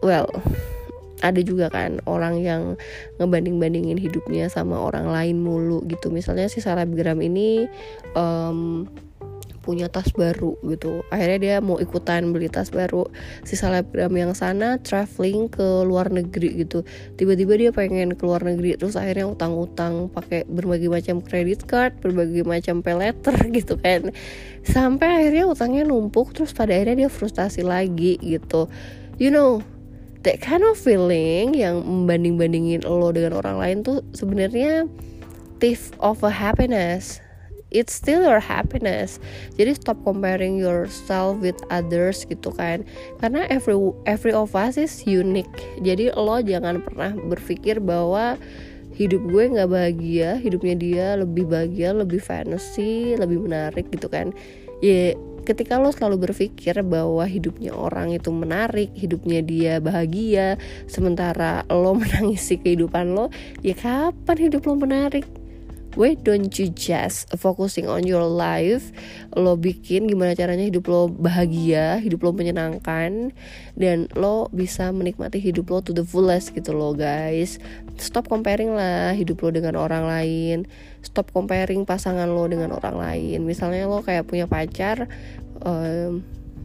Well 0.00 0.28
ada 1.20 1.40
juga 1.44 1.68
kan 1.68 2.00
orang 2.08 2.40
yang 2.40 2.80
ngebanding-bandingin 3.20 4.00
hidupnya 4.00 4.48
sama 4.48 4.80
orang 4.80 5.12
lain 5.12 5.44
mulu 5.44 5.84
gitu. 5.86 6.08
Misalnya 6.08 6.48
si 6.48 6.64
selebgram 6.64 7.20
ini 7.20 7.68
um, 8.16 8.88
punya 9.60 9.92
tas 9.92 10.10
baru 10.16 10.56
gitu. 10.64 11.04
Akhirnya 11.12 11.38
dia 11.38 11.56
mau 11.60 11.76
ikutan 11.78 12.32
beli 12.32 12.48
tas 12.48 12.72
baru 12.72 13.06
si 13.44 13.54
selebgram 13.54 14.12
yang 14.16 14.32
sana 14.32 14.80
traveling 14.80 15.52
ke 15.52 15.84
luar 15.84 16.08
negeri 16.08 16.64
gitu. 16.64 16.82
Tiba-tiba 17.20 17.54
dia 17.60 17.70
pengen 17.70 18.16
ke 18.16 18.22
luar 18.24 18.42
negeri 18.42 18.80
terus 18.80 18.96
akhirnya 18.96 19.28
utang-utang 19.28 20.08
pakai 20.10 20.48
berbagai 20.48 20.88
macam 20.88 21.20
credit 21.20 21.68
card 21.68 22.00
berbagai 22.00 22.42
macam 22.48 22.80
pay 22.80 22.96
letter 22.96 23.36
gitu 23.58 23.76
kan. 23.78 24.10
Sampai 24.64 25.24
akhirnya 25.24 25.46
utangnya 25.48 25.84
numpuk 25.84 26.32
terus 26.32 26.56
pada 26.56 26.72
akhirnya 26.74 27.06
dia 27.06 27.10
frustasi 27.12 27.62
lagi 27.62 28.16
gitu. 28.20 28.66
You 29.20 29.28
know 29.28 29.60
that 30.24 30.40
kind 30.40 30.64
of 30.64 30.76
feeling 30.76 31.56
yang 31.56 31.80
membanding-bandingin 31.80 32.84
lo 32.84 33.12
dengan 33.12 33.40
orang 33.40 33.56
lain 33.56 33.76
tuh 33.84 34.04
sebenarnya 34.12 34.84
thief 35.60 35.92
of 36.00 36.20
a 36.24 36.32
happiness 36.32 37.20
it's 37.70 37.94
still 37.94 38.22
your 38.22 38.42
happiness. 38.42 39.22
Jadi 39.56 39.78
stop 39.78 39.98
comparing 40.02 40.58
yourself 40.58 41.38
with 41.40 41.58
others 41.70 42.26
gitu 42.26 42.50
kan. 42.54 42.84
Karena 43.22 43.46
every 43.48 43.74
every 44.06 44.34
of 44.34 44.52
us 44.58 44.76
is 44.76 45.02
unique. 45.06 45.50
Jadi 45.80 46.12
lo 46.14 46.42
jangan 46.42 46.82
pernah 46.82 47.14
berpikir 47.14 47.78
bahwa 47.80 48.36
hidup 48.94 49.22
gue 49.32 49.44
nggak 49.56 49.70
bahagia 49.70 50.36
hidupnya 50.36 50.76
dia 50.76 51.06
lebih 51.16 51.48
bahagia 51.48 51.96
lebih 51.96 52.20
fantasy 52.20 53.16
lebih 53.16 53.48
menarik 53.48 53.88
gitu 53.88 54.10
kan. 54.10 54.34
Ya 54.84 55.16
ketika 55.48 55.80
lo 55.80 55.90
selalu 55.90 56.30
berpikir 56.30 56.76
bahwa 56.84 57.24
hidupnya 57.24 57.72
orang 57.72 58.12
itu 58.12 58.28
menarik, 58.30 58.92
hidupnya 58.92 59.40
dia 59.40 59.74
bahagia, 59.80 60.60
sementara 60.86 61.64
lo 61.72 61.96
menangisi 62.00 62.60
kehidupan 62.60 63.16
lo, 63.16 63.32
ya 63.64 63.72
kapan 63.74 64.36
hidup 64.36 64.68
lo 64.68 64.76
menarik? 64.76 65.39
Why 65.98 66.14
don't 66.14 66.54
you 66.58 66.70
just 66.70 67.30
focusing 67.38 67.90
on 67.90 68.06
your 68.06 68.22
life? 68.22 68.94
Lo 69.34 69.58
bikin 69.58 70.06
gimana 70.06 70.38
caranya 70.38 70.66
hidup 70.66 70.86
lo 70.86 71.10
bahagia 71.10 71.98
hidup 71.98 72.22
lo 72.22 72.30
menyenangkan 72.30 73.34
dan 73.74 74.06
lo 74.14 74.46
bisa 74.54 74.94
menikmati 74.94 75.42
hidup 75.42 75.70
lo 75.70 75.78
to 75.82 75.90
the 75.90 76.04
fullest 76.06 76.54
gitu 76.54 76.70
lo 76.74 76.94
guys. 76.94 77.58
Stop 77.98 78.30
comparing 78.30 78.74
lah 78.74 79.14
hidup 79.16 79.42
lo 79.42 79.50
dengan 79.50 79.74
orang 79.78 80.06
lain. 80.06 80.58
Stop 81.02 81.34
comparing 81.34 81.82
pasangan 81.88 82.30
lo 82.30 82.46
dengan 82.46 82.76
orang 82.76 82.96
lain. 82.98 83.42
Misalnya 83.42 83.90
lo 83.90 84.04
kayak 84.04 84.30
punya 84.30 84.46
pacar 84.46 85.10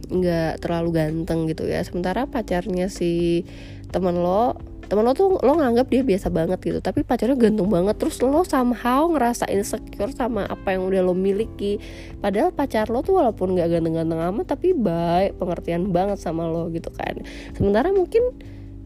nggak 0.06 0.52
um, 0.54 0.60
terlalu 0.62 0.90
ganteng 0.94 1.50
gitu 1.50 1.66
ya. 1.66 1.82
Sementara 1.82 2.30
pacarnya 2.30 2.86
si 2.86 3.42
teman 3.90 4.18
lo 4.18 4.58
temen 4.86 5.02
lo 5.02 5.12
tuh 5.18 5.42
lo 5.42 5.52
nganggap 5.58 5.90
dia 5.90 6.02
biasa 6.06 6.30
banget 6.30 6.58
gitu 6.62 6.78
tapi 6.78 7.02
pacarnya 7.02 7.34
gantung 7.34 7.70
banget. 7.70 7.98
Terus 7.98 8.22
lo 8.22 8.46
somehow 8.46 9.10
ngerasa 9.10 9.50
insecure 9.50 10.14
sama 10.14 10.46
apa 10.46 10.74
yang 10.74 10.86
udah 10.86 11.02
lo 11.02 11.14
miliki. 11.14 11.82
Padahal 12.22 12.54
pacar 12.54 12.86
lo 12.88 13.02
tuh 13.02 13.18
walaupun 13.18 13.58
gak 13.58 13.70
ganteng-ganteng 13.70 14.20
amat 14.32 14.46
tapi 14.46 14.72
baik 14.72 15.38
pengertian 15.42 15.90
banget 15.90 16.22
sama 16.22 16.46
lo 16.46 16.70
gitu 16.70 16.88
kan. 16.94 17.18
Sementara 17.58 17.90
mungkin 17.90 18.22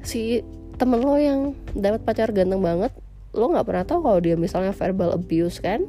si 0.00 0.40
temen 0.80 1.04
lo 1.04 1.20
yang 1.20 1.52
dapat 1.76 2.00
pacar 2.08 2.32
ganteng 2.32 2.64
banget 2.64 2.92
lo 3.30 3.46
nggak 3.46 3.62
pernah 3.62 3.84
tahu 3.86 4.00
kalau 4.02 4.18
dia 4.18 4.34
misalnya 4.34 4.72
verbal 4.74 5.14
abuse 5.14 5.60
kan? 5.60 5.84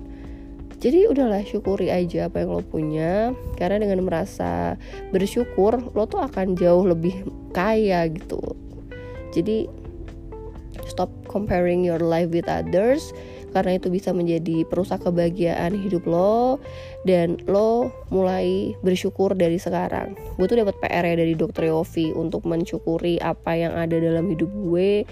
Jadi 0.82 1.06
udahlah 1.06 1.45
syukuri 1.45 1.93
aja 1.93 2.26
apa 2.26 2.41
yang 2.41 2.58
lo 2.58 2.65
punya. 2.65 3.38
Karena 3.54 3.86
dengan 3.86 4.02
merasa 4.02 4.82
bersyukur 5.13 5.93
lo 5.93 6.04
tuh 6.10 6.26
akan 6.26 6.58
jauh 6.58 6.89
lebih 6.89 7.21
kaya 7.54 8.02
gitu. 8.10 8.41
Jadi 9.32 9.81
comparing 11.32 11.88
your 11.88 12.04
life 12.04 12.30
with 12.30 12.46
others 12.52 13.15
karena 13.52 13.76
itu 13.78 13.91
bisa 13.91 14.15
menjadi 14.15 14.63
perusak 14.67 15.04
kebahagiaan 15.04 15.76
hidup 15.76 16.08
lo 16.08 16.60
dan 17.04 17.36
lo 17.52 17.91
mulai 18.08 18.76
bersyukur 18.80 19.36
dari 19.36 19.60
sekarang. 19.60 20.15
Gue 20.39 20.48
tuh 20.48 20.60
dapat 20.60 20.76
PR 20.80 21.04
ya 21.04 21.15
dari 21.20 21.36
dokter 21.36 21.67
Yofi 21.67 22.15
untuk 22.15 22.48
mensyukuri 22.48 23.20
apa 23.20 23.56
yang 23.56 23.76
ada 23.76 24.00
dalam 24.00 24.32
hidup 24.32 24.48
gue 24.48 25.04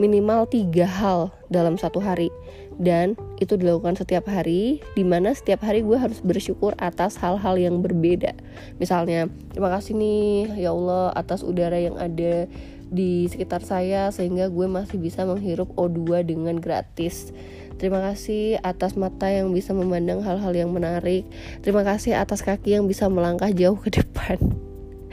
minimal 0.00 0.48
tiga 0.48 0.88
hal 0.88 1.30
dalam 1.52 1.76
satu 1.76 2.00
hari. 2.02 2.32
Dan 2.80 3.14
itu 3.38 3.54
dilakukan 3.54 4.00
setiap 4.00 4.26
hari 4.26 4.80
di 4.96 5.04
mana 5.04 5.36
setiap 5.36 5.60
hari 5.62 5.84
gue 5.84 5.94
harus 5.94 6.24
bersyukur 6.24 6.72
atas 6.80 7.20
hal-hal 7.20 7.60
yang 7.60 7.84
berbeda. 7.84 8.32
Misalnya 8.80 9.28
terima 9.52 9.68
kasih 9.70 9.94
nih 9.94 10.56
ya 10.56 10.72
Allah 10.72 11.12
atas 11.12 11.44
udara 11.44 11.76
yang 11.76 12.00
ada 12.00 12.48
di 12.92 13.26
sekitar 13.26 13.64
saya 13.64 14.12
sehingga 14.12 14.52
gue 14.52 14.68
masih 14.68 15.00
bisa 15.00 15.24
menghirup 15.24 15.72
O2 15.74 16.28
dengan 16.28 16.60
gratis. 16.60 17.32
Terima 17.80 17.98
kasih 17.98 18.60
atas 18.62 18.94
mata 18.94 19.26
yang 19.32 19.50
bisa 19.50 19.72
memandang 19.72 20.20
hal-hal 20.22 20.52
yang 20.52 20.70
menarik. 20.70 21.26
Terima 21.64 21.82
kasih 21.82 22.14
atas 22.14 22.44
kaki 22.44 22.78
yang 22.78 22.84
bisa 22.86 23.08
melangkah 23.08 23.50
jauh 23.50 23.80
ke 23.80 23.90
depan. 23.90 24.38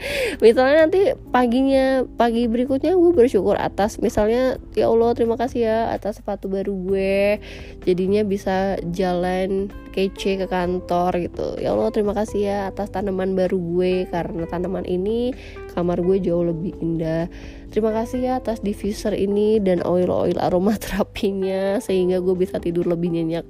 misalnya 0.44 0.86
nanti 0.86 1.12
paginya 1.32 2.04
pagi 2.16 2.48
berikutnya 2.48 2.96
gue 2.96 3.12
bersyukur 3.12 3.56
atas 3.56 4.00
misalnya 4.00 4.56
ya 4.72 4.88
Allah 4.88 5.12
terima 5.12 5.36
kasih 5.36 5.60
ya 5.68 5.78
atas 5.92 6.20
sepatu 6.20 6.48
baru 6.48 6.72
gue 6.72 7.40
jadinya 7.84 8.24
bisa 8.24 8.80
jalan 8.92 9.68
kece 9.92 10.40
ke 10.40 10.46
kantor 10.48 11.20
gitu 11.20 11.60
ya 11.60 11.76
Allah 11.76 11.92
terima 11.92 12.16
kasih 12.16 12.40
ya 12.40 12.58
atas 12.70 12.92
tanaman 12.92 13.36
baru 13.36 13.58
gue 13.60 14.08
karena 14.08 14.44
tanaman 14.48 14.86
ini 14.88 15.36
kamar 15.76 16.00
gue 16.00 16.16
jauh 16.22 16.48
lebih 16.48 16.76
indah 16.80 17.28
Terima 17.70 17.94
kasih 17.94 18.26
ya 18.26 18.42
atas 18.42 18.58
diffuser 18.66 19.14
ini 19.14 19.62
dan 19.62 19.86
oil-oil 19.86 20.34
aromaterapinya 20.42 21.78
sehingga 21.86 22.18
gue 22.18 22.34
bisa 22.34 22.58
tidur 22.58 22.90
lebih 22.90 23.14
nyenyak. 23.14 23.46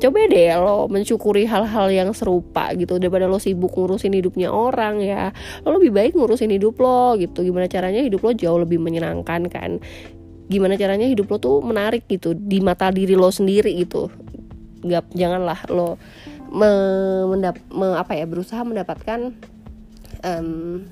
Coba 0.00 0.24
deh 0.24 0.56
lo 0.56 0.88
mensyukuri 0.88 1.44
hal-hal 1.44 1.92
yang 1.92 2.16
serupa 2.16 2.72
gitu 2.72 2.96
daripada 2.96 3.28
lo 3.28 3.36
sibuk 3.36 3.76
ngurusin 3.76 4.16
hidupnya 4.16 4.48
orang 4.48 5.04
ya. 5.04 5.36
Lo 5.68 5.76
lebih 5.76 5.92
baik 5.92 6.16
ngurusin 6.16 6.48
hidup 6.48 6.80
lo 6.80 7.20
gitu. 7.20 7.44
Gimana 7.44 7.68
caranya 7.68 8.00
hidup 8.00 8.24
lo 8.24 8.32
jauh 8.32 8.56
lebih 8.56 8.80
menyenangkan 8.80 9.52
kan? 9.52 9.84
Gimana 10.48 10.80
caranya 10.80 11.04
hidup 11.04 11.28
lo 11.28 11.36
tuh 11.36 11.60
menarik 11.60 12.08
gitu 12.08 12.32
di 12.32 12.64
mata 12.64 12.88
diri 12.88 13.20
lo 13.20 13.28
sendiri 13.28 13.76
gitu. 13.84 14.08
Gak 14.80 15.12
janganlah 15.12 15.68
lo 15.68 16.00
me, 16.48 16.72
mendap, 17.28 17.60
me, 17.68 17.92
apa 18.00 18.16
ya 18.16 18.24
berusaha 18.24 18.64
mendapatkan 18.64 19.36
um, 20.24 20.88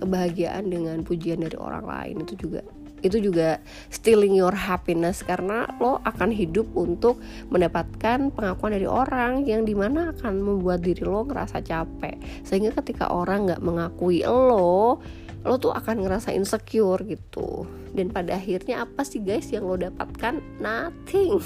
kebahagiaan 0.00 0.68
dengan 0.68 1.02
pujian 1.02 1.42
dari 1.42 1.56
orang 1.56 1.84
lain. 1.84 2.24
Itu 2.24 2.34
juga 2.36 2.60
itu 3.04 3.20
juga 3.20 3.60
stealing 3.92 4.34
your 4.34 4.56
happiness 4.56 5.20
karena 5.20 5.68
lo 5.78 6.00
akan 6.02 6.32
hidup 6.32 6.64
untuk 6.72 7.20
mendapatkan 7.52 8.32
pengakuan 8.32 8.72
dari 8.72 8.88
orang 8.88 9.44
yang 9.44 9.68
di 9.68 9.76
mana 9.76 10.16
akan 10.16 10.40
membuat 10.40 10.80
diri 10.82 11.04
lo 11.04 11.22
ngerasa 11.28 11.60
capek. 11.60 12.16
Sehingga 12.42 12.72
ketika 12.82 13.12
orang 13.12 13.46
nggak 13.46 13.62
mengakui 13.62 14.24
lo 14.24 14.98
lo 15.46 15.62
tuh 15.62 15.70
akan 15.70 16.02
ngerasa 16.02 16.34
insecure 16.34 17.06
gitu. 17.06 17.68
Dan 17.94 18.10
pada 18.10 18.34
akhirnya 18.34 18.82
apa 18.82 19.06
sih 19.06 19.22
guys 19.22 19.46
yang 19.54 19.68
lo 19.68 19.78
dapatkan? 19.78 20.42
Nothing. 20.58 21.38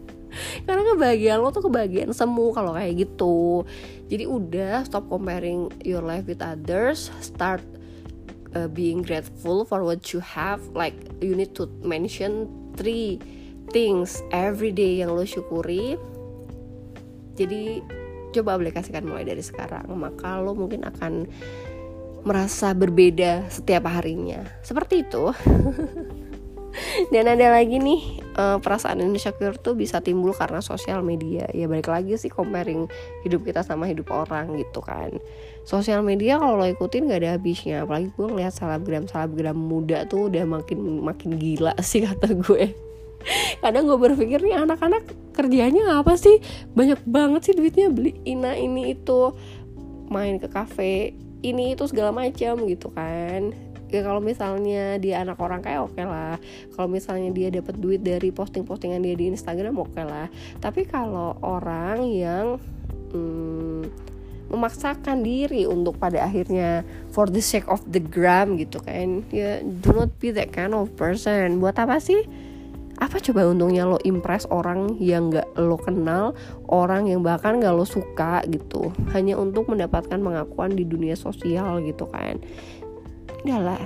Karena 0.66 0.82
kebahagiaan 0.82 1.38
lo 1.38 1.54
tuh 1.54 1.70
kebahagiaan 1.70 2.10
semu 2.10 2.50
kalau 2.50 2.74
kayak 2.74 3.06
gitu. 3.06 3.62
Jadi 4.10 4.24
udah 4.26 4.82
stop 4.82 5.06
comparing 5.06 5.70
your 5.86 6.02
life 6.02 6.26
with 6.26 6.42
others 6.42 7.14
start 7.22 7.62
uh, 8.56 8.68
being 8.72 9.04
grateful 9.04 9.68
for 9.68 9.84
what 9.84 10.16
you 10.16 10.24
have. 10.24 10.64
Like 10.72 10.96
you 11.20 11.36
need 11.36 11.52
to 11.60 11.68
mention 11.84 12.48
three 12.80 13.20
things 13.76 14.24
every 14.32 14.72
day 14.72 15.04
yang 15.04 15.12
lo 15.12 15.28
syukuri. 15.28 16.00
Jadi 17.36 17.84
coba 18.32 18.56
aplikasikan 18.56 19.04
mulai 19.04 19.28
dari 19.28 19.44
sekarang. 19.44 19.84
Maka 19.92 20.40
lo 20.40 20.56
mungkin 20.56 20.88
akan 20.88 21.28
merasa 22.24 22.72
berbeda 22.72 23.46
setiap 23.52 23.86
harinya. 23.86 24.42
Seperti 24.64 25.04
itu 25.04 25.30
dan 27.12 27.24
ada 27.30 27.52
lagi 27.52 27.80
nih 27.80 28.22
uh, 28.36 28.58
perasaan 28.60 29.00
insecure 29.02 29.56
tuh 29.58 29.74
bisa 29.74 30.00
timbul 30.04 30.36
karena 30.36 30.60
sosial 30.60 31.00
media. 31.00 31.48
Ya 31.52 31.66
balik 31.66 31.88
lagi 31.88 32.14
sih 32.20 32.30
comparing 32.30 32.86
hidup 33.24 33.42
kita 33.44 33.64
sama 33.64 33.88
hidup 33.88 34.12
orang 34.12 34.56
gitu 34.60 34.84
kan. 34.84 35.16
Sosial 35.66 36.06
media 36.06 36.38
kalau 36.38 36.62
lo 36.62 36.66
ikutin 36.68 37.10
gak 37.10 37.20
ada 37.24 37.30
habisnya. 37.36 37.82
Apalagi 37.82 38.14
gue 38.14 38.26
ngeliat 38.26 38.54
selebgram 38.54 39.04
selebgram 39.10 39.58
muda 39.58 40.06
tuh 40.06 40.30
udah 40.30 40.44
makin 40.46 41.02
makin 41.02 41.40
gila 41.40 41.74
sih 41.82 42.06
kata 42.06 42.36
gue. 42.36 42.76
Kadang 43.64 43.90
gue 43.90 43.98
berpikir 43.98 44.38
nih 44.38 44.62
anak-anak 44.62 45.34
kerjanya 45.34 45.98
apa 45.98 46.14
sih? 46.14 46.38
Banyak 46.76 47.02
banget 47.08 47.50
sih 47.50 47.54
duitnya. 47.58 47.90
Beli 47.90 48.14
ina 48.22 48.54
ini 48.54 48.94
itu. 48.94 49.34
Main 50.06 50.38
ke 50.38 50.46
kafe 50.46 51.18
ini 51.42 51.74
itu 51.74 51.84
segala 51.90 52.14
macam 52.14 52.62
gitu 52.66 52.88
kan 52.94 53.50
ya 53.90 54.00
kalau 54.02 54.18
misalnya 54.18 54.98
dia 54.98 55.22
anak 55.22 55.38
orang 55.38 55.62
kayak 55.62 55.86
oke 55.86 55.94
okay 55.94 56.06
lah. 56.06 56.36
Kalau 56.74 56.88
misalnya 56.90 57.30
dia 57.30 57.48
dapat 57.50 57.74
duit 57.78 58.02
dari 58.02 58.34
posting-postingan 58.34 59.02
dia 59.02 59.14
di 59.14 59.30
Instagram 59.30 59.78
oke 59.78 59.94
okay 59.94 60.04
lah. 60.04 60.26
Tapi 60.58 60.86
kalau 60.86 61.38
orang 61.42 62.02
yang 62.06 62.58
hmm, 63.14 63.82
memaksakan 64.46 65.26
diri 65.26 65.66
untuk 65.66 65.98
pada 65.98 66.22
akhirnya 66.22 66.86
for 67.10 67.26
the 67.26 67.42
sake 67.42 67.66
of 67.66 67.82
the 67.90 67.98
gram 67.98 68.54
gitu 68.54 68.78
kan 68.78 69.26
ya 69.34 69.58
do 69.82 69.90
not 69.90 70.10
be 70.22 70.30
that 70.30 70.54
kind 70.54 70.74
of 70.74 70.90
person. 70.94 71.58
Buat 71.58 71.82
apa 71.82 71.98
sih? 71.98 72.22
Apa 72.96 73.20
coba 73.20 73.44
untungnya 73.44 73.84
lo 73.84 74.00
impress 74.08 74.48
orang 74.48 74.96
yang 74.96 75.28
gak 75.28 75.52
lo 75.60 75.76
kenal 75.76 76.32
orang 76.72 77.04
yang 77.04 77.20
bahkan 77.20 77.60
gak 77.60 77.76
lo 77.76 77.84
suka 77.84 78.40
gitu? 78.48 78.88
Hanya 79.12 79.36
untuk 79.36 79.68
mendapatkan 79.68 80.16
pengakuan 80.16 80.72
di 80.72 80.88
dunia 80.88 81.12
sosial 81.12 81.84
gitu 81.84 82.08
kan 82.08 82.40
udahlah. 83.46 83.80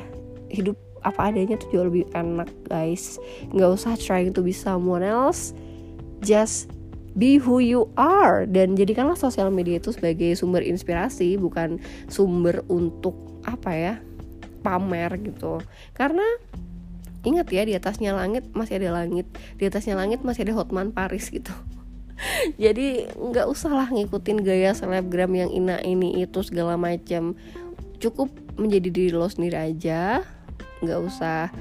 Hidup 0.49 0.75
apa 1.01 1.33
adanya 1.33 1.57
tuh 1.57 1.69
jauh 1.73 1.87
lebih 1.87 2.09
enak 2.17 2.49
guys. 2.67 3.21
Nggak 3.53 3.71
usah 3.77 3.95
trying 4.01 4.33
to 4.33 4.41
be 4.41 4.57
someone 4.57 5.05
else. 5.05 5.53
Just 6.25 6.73
be 7.17 7.37
who 7.37 7.61
you 7.61 7.93
are. 8.01 8.49
Dan 8.49 8.75
jadikanlah 8.75 9.17
sosial 9.17 9.53
media 9.53 9.77
itu 9.77 9.93
sebagai 9.93 10.33
sumber 10.37 10.65
inspirasi 10.65 11.37
bukan 11.37 11.81
sumber 12.09 12.65
untuk 12.73 13.15
apa 13.45 13.71
ya 13.73 13.95
pamer 14.61 15.17
gitu. 15.21 15.61
Karena 15.97 16.25
ingat 17.25 17.53
ya 17.53 17.63
di 17.69 17.77
atasnya 17.77 18.17
langit 18.17 18.49
masih 18.53 18.81
ada 18.81 19.05
langit. 19.05 19.29
Di 19.57 19.69
atasnya 19.69 19.97
langit 19.97 20.25
masih 20.25 20.49
ada 20.49 20.57
Hotman 20.57 20.93
Paris 20.93 21.29
gitu. 21.33 21.53
Jadi 22.63 23.09
nggak 23.17 23.49
usah 23.49 23.73
lah 23.73 23.89
ngikutin 23.89 24.45
gaya 24.45 24.77
selebgram 24.77 25.33
yang 25.33 25.51
ina 25.53 25.81
ini 25.81 26.21
itu 26.21 26.45
segala 26.45 26.77
macam 26.77 27.37
cukup 28.01 28.33
menjadi 28.57 28.89
diri 28.89 29.13
lo 29.13 29.29
sendiri 29.29 29.57
aja. 29.61 30.25
Nggak 30.81 31.01
usah 31.05 31.53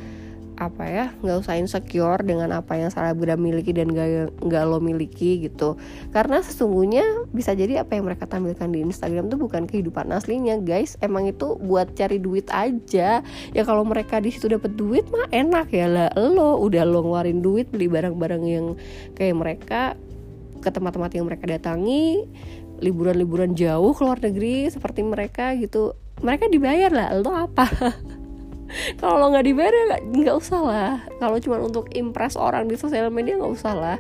apa 0.60 0.84
ya 0.92 1.06
nggak 1.24 1.40
usah 1.40 1.56
insecure 1.56 2.20
dengan 2.20 2.52
apa 2.52 2.76
yang 2.76 2.92
selebgram 2.92 3.40
miliki 3.40 3.72
dan 3.72 3.96
gak, 3.96 4.36
nggak 4.44 4.64
lo 4.68 4.84
miliki 4.84 5.40
gitu. 5.48 5.80
Karena 6.12 6.44
sesungguhnya 6.44 7.32
bisa 7.32 7.56
jadi 7.56 7.88
apa 7.88 7.96
yang 7.96 8.06
mereka 8.12 8.28
tampilkan 8.28 8.68
di 8.68 8.84
Instagram 8.84 9.32
tuh 9.32 9.40
bukan 9.40 9.66
kehidupan 9.66 10.12
aslinya 10.12 10.60
guys. 10.60 11.00
Emang 11.00 11.32
itu 11.32 11.56
buat 11.64 11.96
cari 11.96 12.20
duit 12.20 12.52
aja. 12.52 13.24
Ya 13.56 13.64
kalau 13.64 13.88
mereka 13.88 14.20
di 14.20 14.36
situ 14.36 14.52
dapat 14.52 14.76
duit 14.76 15.08
mah 15.08 15.32
enak 15.32 15.72
ya. 15.72 15.88
Lah 15.88 16.12
lo 16.20 16.60
udah 16.60 16.84
lo 16.84 17.08
ngeluarin 17.08 17.40
duit 17.40 17.72
beli 17.72 17.88
barang-barang 17.88 18.44
yang 18.44 18.66
kayak 19.16 19.36
mereka 19.40 19.82
ke 20.60 20.70
tempat-tempat 20.70 21.16
yang 21.16 21.24
mereka 21.24 21.48
datangi 21.48 22.28
liburan-liburan 22.80 23.56
jauh 23.56 23.92
ke 23.92 24.02
luar 24.04 24.20
negeri 24.24 24.68
seperti 24.72 25.04
mereka 25.04 25.56
gitu 25.56 25.96
mereka 26.20 26.46
dibayar 26.52 26.92
lah. 26.92 27.10
Lo 27.20 27.32
apa? 27.32 27.66
Kalau 29.02 29.18
lo 29.18 29.26
nggak 29.34 29.46
dibayar 29.50 29.74
ya 29.74 29.86
nggak 30.04 30.38
usah 30.38 30.62
lah. 30.62 30.94
Kalau 31.18 31.38
cuma 31.42 31.58
untuk 31.58 31.90
impress 31.98 32.38
orang 32.38 32.70
di 32.70 32.78
sosial 32.78 33.10
media 33.10 33.38
nggak 33.38 33.54
usah 33.54 33.74
lah. 33.74 33.98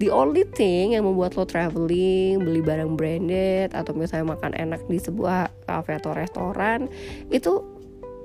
The 0.00 0.08
only 0.08 0.48
thing 0.48 0.96
yang 0.96 1.04
membuat 1.04 1.36
lo 1.36 1.44
traveling 1.44 2.40
beli 2.40 2.64
barang 2.64 2.96
branded 2.96 3.76
atau 3.76 3.92
misalnya 3.92 4.32
makan 4.32 4.56
enak 4.56 4.80
di 4.88 4.96
sebuah 4.96 5.52
cafe 5.68 6.00
atau 6.00 6.16
restoran 6.16 6.88
itu 7.28 7.60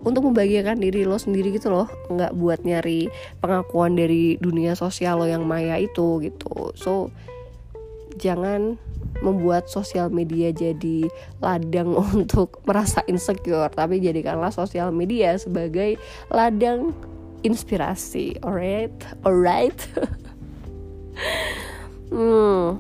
untuk 0.05 0.23
membahagiakan 0.23 0.79
diri 0.79 1.03
lo 1.03 1.17
sendiri 1.17 1.51
gitu 1.51 1.73
loh. 1.73 1.89
Nggak 2.13 2.31
buat 2.37 2.63
nyari 2.63 3.09
pengakuan 3.41 3.97
dari 3.97 4.37
dunia 4.37 4.77
sosial 4.77 5.19
lo 5.19 5.27
yang 5.27 5.43
maya 5.43 5.75
itu 5.81 6.21
gitu. 6.23 6.71
So 6.77 7.09
jangan 8.21 8.79
membuat 9.23 9.71
sosial 9.71 10.11
media 10.11 10.51
jadi 10.51 11.07
ladang 11.39 11.95
untuk 12.15 12.59
merasa 12.67 13.03
insecure. 13.07 13.71
Tapi 13.71 14.01
jadikanlah 14.01 14.51
sosial 14.51 14.91
media 14.91 15.35
sebagai 15.39 15.99
ladang 16.31 16.91
inspirasi. 17.45 18.39
Alright? 18.41 18.93
Alright? 19.23 19.79
Hmm. 22.05 22.77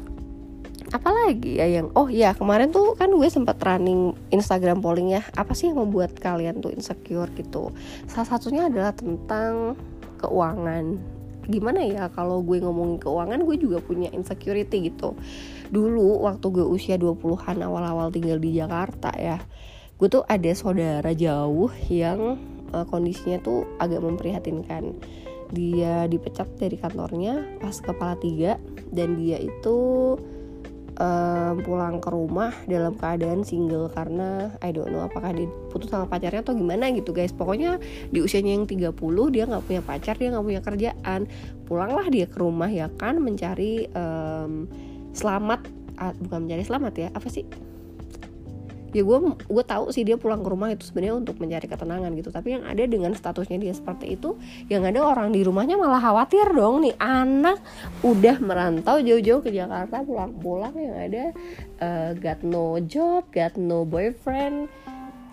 Apalagi 0.93 1.57
ya 1.57 1.65
yang 1.65 1.89
oh 1.97 2.07
ya 2.07 2.37
kemarin 2.37 2.69
tuh 2.69 2.93
kan 2.93 3.09
gue 3.09 3.25
sempat 3.27 3.57
running 3.63 4.13
Instagram 4.29 4.79
polling 4.79 5.17
ya. 5.17 5.25
Apa 5.33 5.57
sih 5.57 5.71
yang 5.71 5.81
membuat 5.81 6.13
kalian 6.21 6.61
tuh 6.61 6.71
insecure 6.71 7.27
gitu? 7.33 7.73
Salah 8.05 8.37
satunya 8.37 8.69
adalah 8.69 8.93
tentang 8.93 9.73
keuangan 10.21 11.14
gimana 11.45 11.85
ya 11.85 12.09
kalau 12.13 12.41
gue 12.41 12.61
ngomongin 12.61 12.97
keuangan 13.01 13.41
gue 13.45 13.57
juga 13.57 13.77
punya 13.81 14.09
insecurity 14.13 14.89
gitu. 14.91 15.13
Dulu 15.69 16.25
waktu 16.25 16.45
gue 16.49 16.65
usia 16.65 16.97
20-an 16.97 17.61
awal-awal 17.61 18.09
tinggal 18.13 18.37
di 18.41 18.57
Jakarta 18.57 19.13
ya 19.15 19.39
gue 19.95 20.11
tuh 20.11 20.27
ada 20.27 20.51
saudara 20.51 21.11
jauh 21.15 21.71
yang 21.87 22.35
uh, 22.75 22.85
kondisinya 22.87 23.39
tuh 23.39 23.63
agak 23.79 24.03
memprihatinkan. 24.03 24.91
Dia 25.55 26.09
dipecat 26.09 26.57
dari 26.59 26.75
kantornya 26.75 27.61
pas 27.63 27.77
kepala 27.79 28.19
tiga 28.19 28.59
dan 28.91 29.15
dia 29.15 29.39
itu 29.39 29.77
um, 30.99 31.61
pulang 31.63 31.99
ke 31.99 32.09
rumah 32.11 32.51
dalam 32.67 32.95
keadaan 32.95 33.43
single 33.43 33.91
karena 33.91 34.53
I 34.63 34.71
don't 34.71 34.91
know 34.91 35.03
apakah 35.03 35.35
dia 35.35 35.47
putus 35.71 35.91
sama 35.91 36.07
pacarnya 36.07 36.43
atau 36.43 36.55
gimana 36.55 36.91
gitu 36.91 37.11
guys. 37.11 37.35
Pokoknya 37.35 37.79
di 38.11 38.19
usianya 38.23 38.55
yang 38.55 38.65
30 38.67 38.95
dia 39.33 39.43
nggak 39.47 39.63
punya 39.65 39.81
pacar 39.83 40.15
dia 40.15 40.31
nggak 40.31 40.45
punya 40.45 40.61
kerjaan. 40.63 41.21
Pulanglah 41.65 42.07
dia 42.07 42.25
ke 42.29 42.37
rumah 42.39 42.69
ya 42.69 42.87
kan 42.95 43.19
mencari 43.19 43.89
um, 43.91 44.69
selamat 45.15 45.67
bukan 45.95 46.39
mencari 46.43 46.63
selamat 46.67 46.93
ya 46.99 47.07
apa 47.15 47.27
sih 47.31 47.47
ya 48.95 49.03
gue 49.03 49.17
gue 49.35 49.63
tahu 49.67 49.91
sih 49.91 50.07
dia 50.07 50.15
pulang 50.15 50.39
ke 50.39 50.47
rumah 50.47 50.71
itu 50.71 50.87
sebenarnya 50.87 51.19
untuk 51.19 51.35
mencari 51.43 51.67
ketenangan 51.67 52.15
gitu. 52.15 52.31
Tapi 52.31 52.47
yang 52.55 52.63
ada 52.63 52.83
dengan 52.87 53.11
statusnya 53.11 53.59
dia 53.59 53.75
seperti 53.75 54.15
itu 54.15 54.39
yang 54.71 54.87
ada 54.87 55.03
orang 55.03 55.35
di 55.35 55.43
rumahnya 55.43 55.75
malah 55.75 55.99
khawatir 55.99 56.47
dong 56.55 56.87
nih. 56.87 56.95
Anak 56.95 57.59
udah 58.07 58.39
merantau 58.39 59.03
jauh-jauh 59.03 59.43
ke 59.43 59.51
Jakarta 59.51 59.99
pulang-pulang 60.07 60.71
yang 60.79 60.95
ada 60.95 61.23
uh, 61.83 62.09
got 62.15 62.39
no 62.47 62.79
job 62.87 63.27
got 63.35 63.59
no 63.59 63.83
boyfriend. 63.83 64.71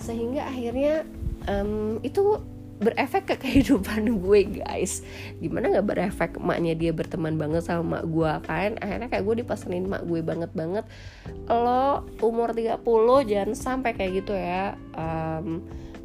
Sehingga 0.03 0.51
akhirnya 0.51 1.07
um, 1.47 2.03
itu 2.03 2.43
berefek 2.83 3.25
ke 3.31 3.37
kehidupan 3.39 4.21
gue 4.23 4.63
guys 4.63 5.07
gimana 5.39 5.73
nggak 5.73 5.87
berefek 5.87 6.31
emaknya 6.37 6.75
dia 6.75 6.93
berteman 6.93 7.39
banget 7.39 7.63
sama 7.65 7.99
mak 7.99 8.05
gue 8.11 8.33
kan 8.47 8.71
akhirnya 8.83 9.09
kayak 9.09 9.25
gue 9.25 9.35
dipesenin 9.45 9.87
mak 9.87 10.03
gue 10.05 10.21
banget 10.21 10.51
banget 10.53 10.85
lo 11.47 12.07
umur 12.21 12.53
30 12.53 12.83
jangan 13.31 13.51
sampai 13.55 13.91
kayak 13.95 14.23
gitu 14.25 14.35
ya 14.35 14.75
um, 14.99 15.63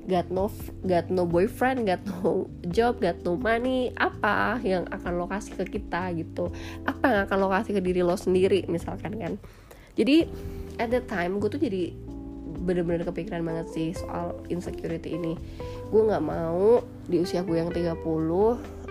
got 0.08 0.32
no 0.32 0.48
got 0.88 1.12
no 1.12 1.28
boyfriend, 1.28 1.84
got 1.84 2.00
no 2.08 2.48
job, 2.72 3.04
got 3.04 3.20
no 3.28 3.36
money, 3.36 3.92
apa 4.00 4.56
yang 4.64 4.88
akan 4.88 5.20
lo 5.20 5.28
kasih 5.28 5.60
ke 5.60 5.76
kita 5.76 6.16
gitu? 6.16 6.48
Apa 6.88 7.12
yang 7.12 7.20
akan 7.28 7.38
lo 7.44 7.52
kasih 7.52 7.76
ke 7.76 7.84
diri 7.84 8.08
lo 8.08 8.16
sendiri 8.16 8.64
misalkan 8.72 9.20
kan? 9.20 9.36
jadi 9.98 10.30
at 10.78 10.94
the 10.94 11.02
time 11.10 11.42
gue 11.42 11.50
tuh 11.50 11.60
jadi 11.60 11.92
bener-bener 12.68 13.08
kepikiran 13.08 13.48
banget 13.48 13.72
sih 13.72 13.90
soal 13.96 14.36
insecurity 14.52 15.16
ini. 15.16 15.40
Gue 15.88 16.04
nggak 16.04 16.20
mau 16.20 16.84
di 17.08 17.24
usia 17.24 17.48
gue 17.48 17.56
yang 17.56 17.72
30 17.72 18.04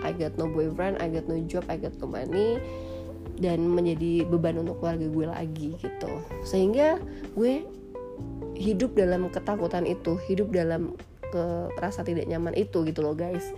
I 0.01 0.11
got 0.17 0.33
no 0.41 0.49
boyfriend 0.49 0.97
I 0.97 1.13
got 1.13 1.29
no 1.29 1.37
job 1.45 1.69
I 1.69 1.77
got 1.77 1.93
no 2.01 2.09
money 2.09 2.57
dan 3.37 3.61
menjadi 3.69 4.25
beban 4.25 4.57
untuk 4.57 4.81
keluarga 4.81 5.05
gue 5.05 5.25
lagi 5.29 5.69
gitu. 5.77 6.11
Sehingga 6.41 6.97
gue 7.37 7.61
hidup 8.57 8.97
dalam 8.97 9.29
ketakutan 9.29 9.85
itu 9.85 10.17
hidup 10.25 10.49
dalam 10.49 10.97
rasa 11.77 12.01
tidak 12.01 12.25
nyaman 12.25 12.55
itu 12.57 12.81
gitu 12.87 13.03
loh 13.03 13.13
guys 13.13 13.53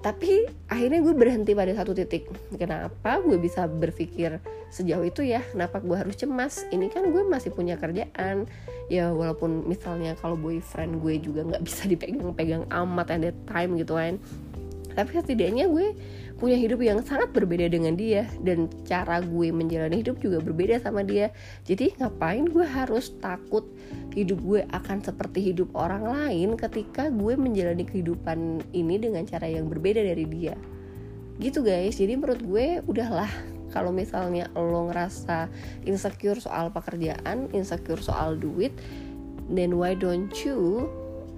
tapi 0.00 0.48
akhirnya 0.72 1.04
gue 1.04 1.12
berhenti 1.12 1.52
pada 1.52 1.76
satu 1.76 1.92
titik. 1.92 2.24
Kenapa 2.56 3.20
gue 3.20 3.36
bisa 3.36 3.68
berpikir 3.68 4.40
sejauh 4.72 5.04
itu 5.04 5.20
ya? 5.20 5.44
Kenapa 5.52 5.76
gue 5.84 5.92
harus 5.92 6.16
cemas? 6.16 6.64
Ini 6.72 6.88
kan 6.88 7.12
gue 7.12 7.20
masih 7.28 7.52
punya 7.52 7.76
kerjaan. 7.76 8.48
Ya 8.88 9.12
walaupun 9.12 9.68
misalnya 9.68 10.16
kalau 10.16 10.40
boyfriend 10.40 11.04
gue 11.04 11.20
juga 11.20 11.44
nggak 11.44 11.62
bisa 11.68 11.84
dipegang-pegang 11.84 12.64
amat 12.72 13.12
at 13.12 13.36
time 13.44 13.76
gitu 13.76 14.00
kan. 14.00 14.16
Tapi 14.96 15.10
setidaknya 15.20 15.68
gue 15.68 15.92
punya 16.40 16.56
hidup 16.56 16.80
yang 16.80 17.04
sangat 17.04 17.36
berbeda 17.36 17.68
dengan 17.68 17.94
dia 17.94 18.24
dan 18.40 18.72
cara 18.88 19.20
gue 19.20 19.52
menjalani 19.52 20.00
hidup 20.00 20.16
juga 20.24 20.40
berbeda 20.40 20.80
sama 20.80 21.04
dia. 21.04 21.28
Jadi 21.68 21.92
ngapain 22.00 22.48
gue 22.48 22.64
harus 22.64 23.12
takut 23.20 23.68
hidup 24.16 24.40
gue 24.40 24.60
akan 24.72 25.04
seperti 25.04 25.52
hidup 25.52 25.68
orang 25.76 26.08
lain 26.08 26.56
ketika 26.56 27.12
gue 27.12 27.36
menjalani 27.36 27.84
kehidupan 27.84 28.64
ini 28.72 28.96
dengan 28.96 29.28
cara 29.28 29.46
yang 29.46 29.68
berbeda 29.68 30.00
dari 30.00 30.24
dia? 30.24 30.56
Gitu 31.36 31.60
guys. 31.60 32.00
Jadi 32.00 32.16
menurut 32.16 32.40
gue 32.40 32.66
udahlah. 32.88 33.30
Kalau 33.70 33.94
misalnya 33.94 34.50
lo 34.58 34.90
ngerasa 34.90 35.46
insecure 35.86 36.42
soal 36.42 36.74
pekerjaan 36.74 37.54
insecure 37.54 38.02
soal 38.02 38.34
duit 38.34 38.74
then 39.46 39.78
why 39.78 39.94
don't 39.94 40.42
you 40.42 40.90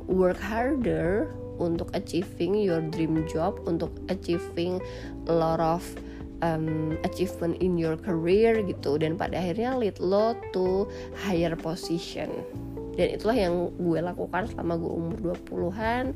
work 0.08 0.40
harder 0.40 1.28
untuk 1.60 1.92
achieving 1.92 2.56
your 2.56 2.80
dream 2.92 3.24
job, 3.28 3.58
untuk 3.68 3.92
achieving 4.08 4.80
a 5.28 5.34
lot 5.34 5.60
of 5.60 5.82
um, 6.42 6.98
achievement 7.06 7.56
in 7.62 7.78
your 7.78 7.96
career 7.96 8.60
gitu 8.66 8.98
dan 9.00 9.16
pada 9.16 9.38
akhirnya 9.38 9.78
lead 9.78 9.96
lo 10.02 10.36
to 10.50 10.84
higher 11.14 11.54
position. 11.56 12.28
Dan 12.92 13.16
itulah 13.16 13.36
yang 13.36 13.72
gue 13.80 14.00
lakukan 14.04 14.52
selama 14.52 14.76
gue 14.76 14.92
umur 14.92 15.16
20-an. 15.48 16.12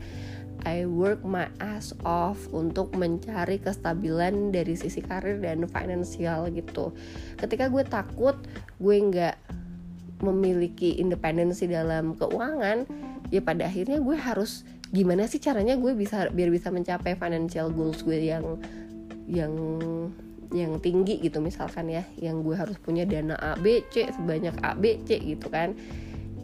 I 0.67 0.83
work 0.83 1.23
my 1.23 1.47
ass 1.63 1.95
off 2.03 2.51
untuk 2.51 2.91
mencari 2.99 3.63
kestabilan 3.63 4.51
dari 4.51 4.75
sisi 4.75 4.99
karir 4.99 5.39
dan 5.39 5.63
finansial 5.71 6.51
gitu. 6.51 6.91
Ketika 7.39 7.71
gue 7.71 7.87
takut 7.87 8.35
gue 8.83 8.97
nggak 8.99 9.37
memiliki 10.27 10.97
independensi 10.97 11.69
dalam 11.69 12.17
keuangan, 12.17 12.89
ya 13.29 13.41
pada 13.45 13.69
akhirnya 13.69 14.01
gue 14.01 14.17
harus 14.17 14.65
gimana 14.97 15.29
sih 15.29 15.37
caranya 15.37 15.77
gue 15.77 15.93
bisa 15.93 16.33
biar 16.33 16.49
bisa 16.49 16.73
mencapai 16.73 17.13
financial 17.21 17.69
goals 17.69 18.01
gue 18.01 18.17
yang 18.17 18.57
yang 19.29 19.53
yang 20.57 20.81
tinggi 20.81 21.21
gitu 21.21 21.45
misalkan 21.45 21.93
ya. 21.93 22.09
Yang 22.17 22.37
gue 22.41 22.57
harus 22.57 22.77
punya 22.81 23.05
dana 23.05 23.37
A 23.37 23.53
B 23.61 23.85
C 23.93 24.09
sebanyak 24.09 24.57
A 24.65 24.73
B 24.73 25.05
C 25.05 25.21
gitu 25.21 25.53
kan. 25.53 25.77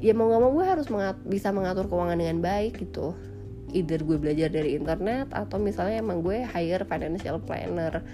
Ya 0.03 0.13
mau 0.13 0.29
gak 0.29 0.43
mau 0.43 0.53
gue 0.53 0.67
harus 0.67 0.91
mengat 0.93 1.17
bisa 1.25 1.49
mengatur 1.55 1.89
keuangan 1.89 2.21
dengan 2.21 2.45
baik 2.45 2.77
gitu. 2.83 3.17
Either 3.73 4.05
gue 4.05 4.21
belajar 4.21 4.53
dari 4.53 4.77
internet 4.77 5.33
atau 5.33 5.57
misalnya 5.57 6.05
emang 6.05 6.21
gue 6.21 6.45
hire 6.45 6.85
financial 6.85 7.41
planner 7.41 8.05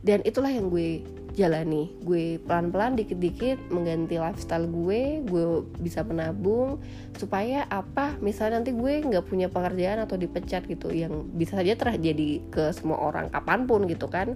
dan 0.00 0.24
itulah 0.24 0.48
yang 0.48 0.72
gue 0.72 1.04
jalani. 1.36 1.92
Gue 2.02 2.40
pelan-pelan 2.42 2.98
dikit-dikit 2.98 3.70
mengganti 3.70 4.18
lifestyle 4.18 4.66
gue 4.66 5.22
gue 5.24 5.44
bisa 5.80 6.02
menabung 6.02 6.80
supaya 7.16 7.68
apa? 7.70 8.16
Misalnya 8.24 8.60
nanti 8.60 8.74
gue 8.74 9.04
nggak 9.04 9.24
punya 9.28 9.46
pekerjaan 9.52 10.02
atau 10.02 10.16
dipecat 10.18 10.66
gitu 10.66 10.90
yang 10.90 11.28
bisa 11.36 11.56
saja 11.58 11.76
terjadi 11.76 12.42
ke 12.50 12.72
semua 12.74 12.98
orang 13.00 13.30
kapan 13.30 13.68
pun 13.68 13.86
gitu 13.86 14.08
kan. 14.10 14.34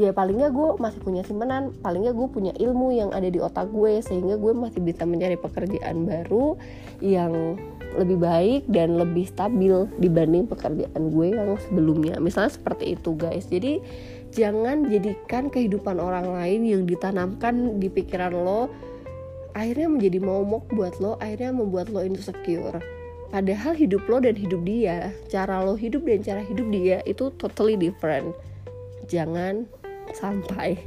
Ya 0.00 0.10
paling 0.10 0.40
nggak 0.40 0.52
gue 0.56 0.68
masih 0.82 1.00
punya 1.04 1.22
simpanan 1.22 1.76
paling 1.84 2.08
nggak 2.08 2.16
gue 2.16 2.28
punya 2.32 2.52
ilmu 2.56 2.96
yang 2.96 3.12
ada 3.12 3.28
di 3.28 3.38
otak 3.38 3.70
gue 3.70 4.02
sehingga 4.02 4.40
gue 4.40 4.52
masih 4.56 4.80
bisa 4.82 5.04
mencari 5.06 5.36
pekerjaan 5.38 6.08
baru 6.08 6.58
yang 6.98 7.60
lebih 7.92 8.18
baik 8.24 8.62
dan 8.72 8.96
lebih 8.96 9.28
stabil 9.28 9.84
dibanding 10.00 10.48
pekerjaan 10.48 11.12
gue 11.12 11.36
yang 11.36 11.60
sebelumnya. 11.60 12.16
Misalnya 12.18 12.56
seperti 12.56 12.96
itu 12.96 13.12
guys. 13.14 13.44
Jadi 13.52 13.84
jangan 14.32 14.88
jadikan 14.88 15.52
kehidupan 15.52 16.00
orang 16.00 16.32
lain 16.32 16.64
yang 16.64 16.82
ditanamkan 16.88 17.76
di 17.76 17.92
pikiran 17.92 18.32
lo 18.32 18.72
akhirnya 19.52 19.92
menjadi 19.92 20.18
momok 20.24 20.72
buat 20.72 20.96
lo 20.98 21.20
akhirnya 21.20 21.52
membuat 21.52 21.92
lo 21.92 22.00
insecure 22.00 22.80
padahal 23.28 23.76
hidup 23.76 24.00
lo 24.08 24.24
dan 24.24 24.32
hidup 24.32 24.64
dia 24.64 25.12
cara 25.28 25.60
lo 25.60 25.76
hidup 25.76 26.08
dan 26.08 26.24
cara 26.24 26.40
hidup 26.40 26.64
dia 26.72 27.04
itu 27.04 27.28
totally 27.36 27.76
different 27.76 28.32
jangan 29.04 29.68
sampai 30.16 30.80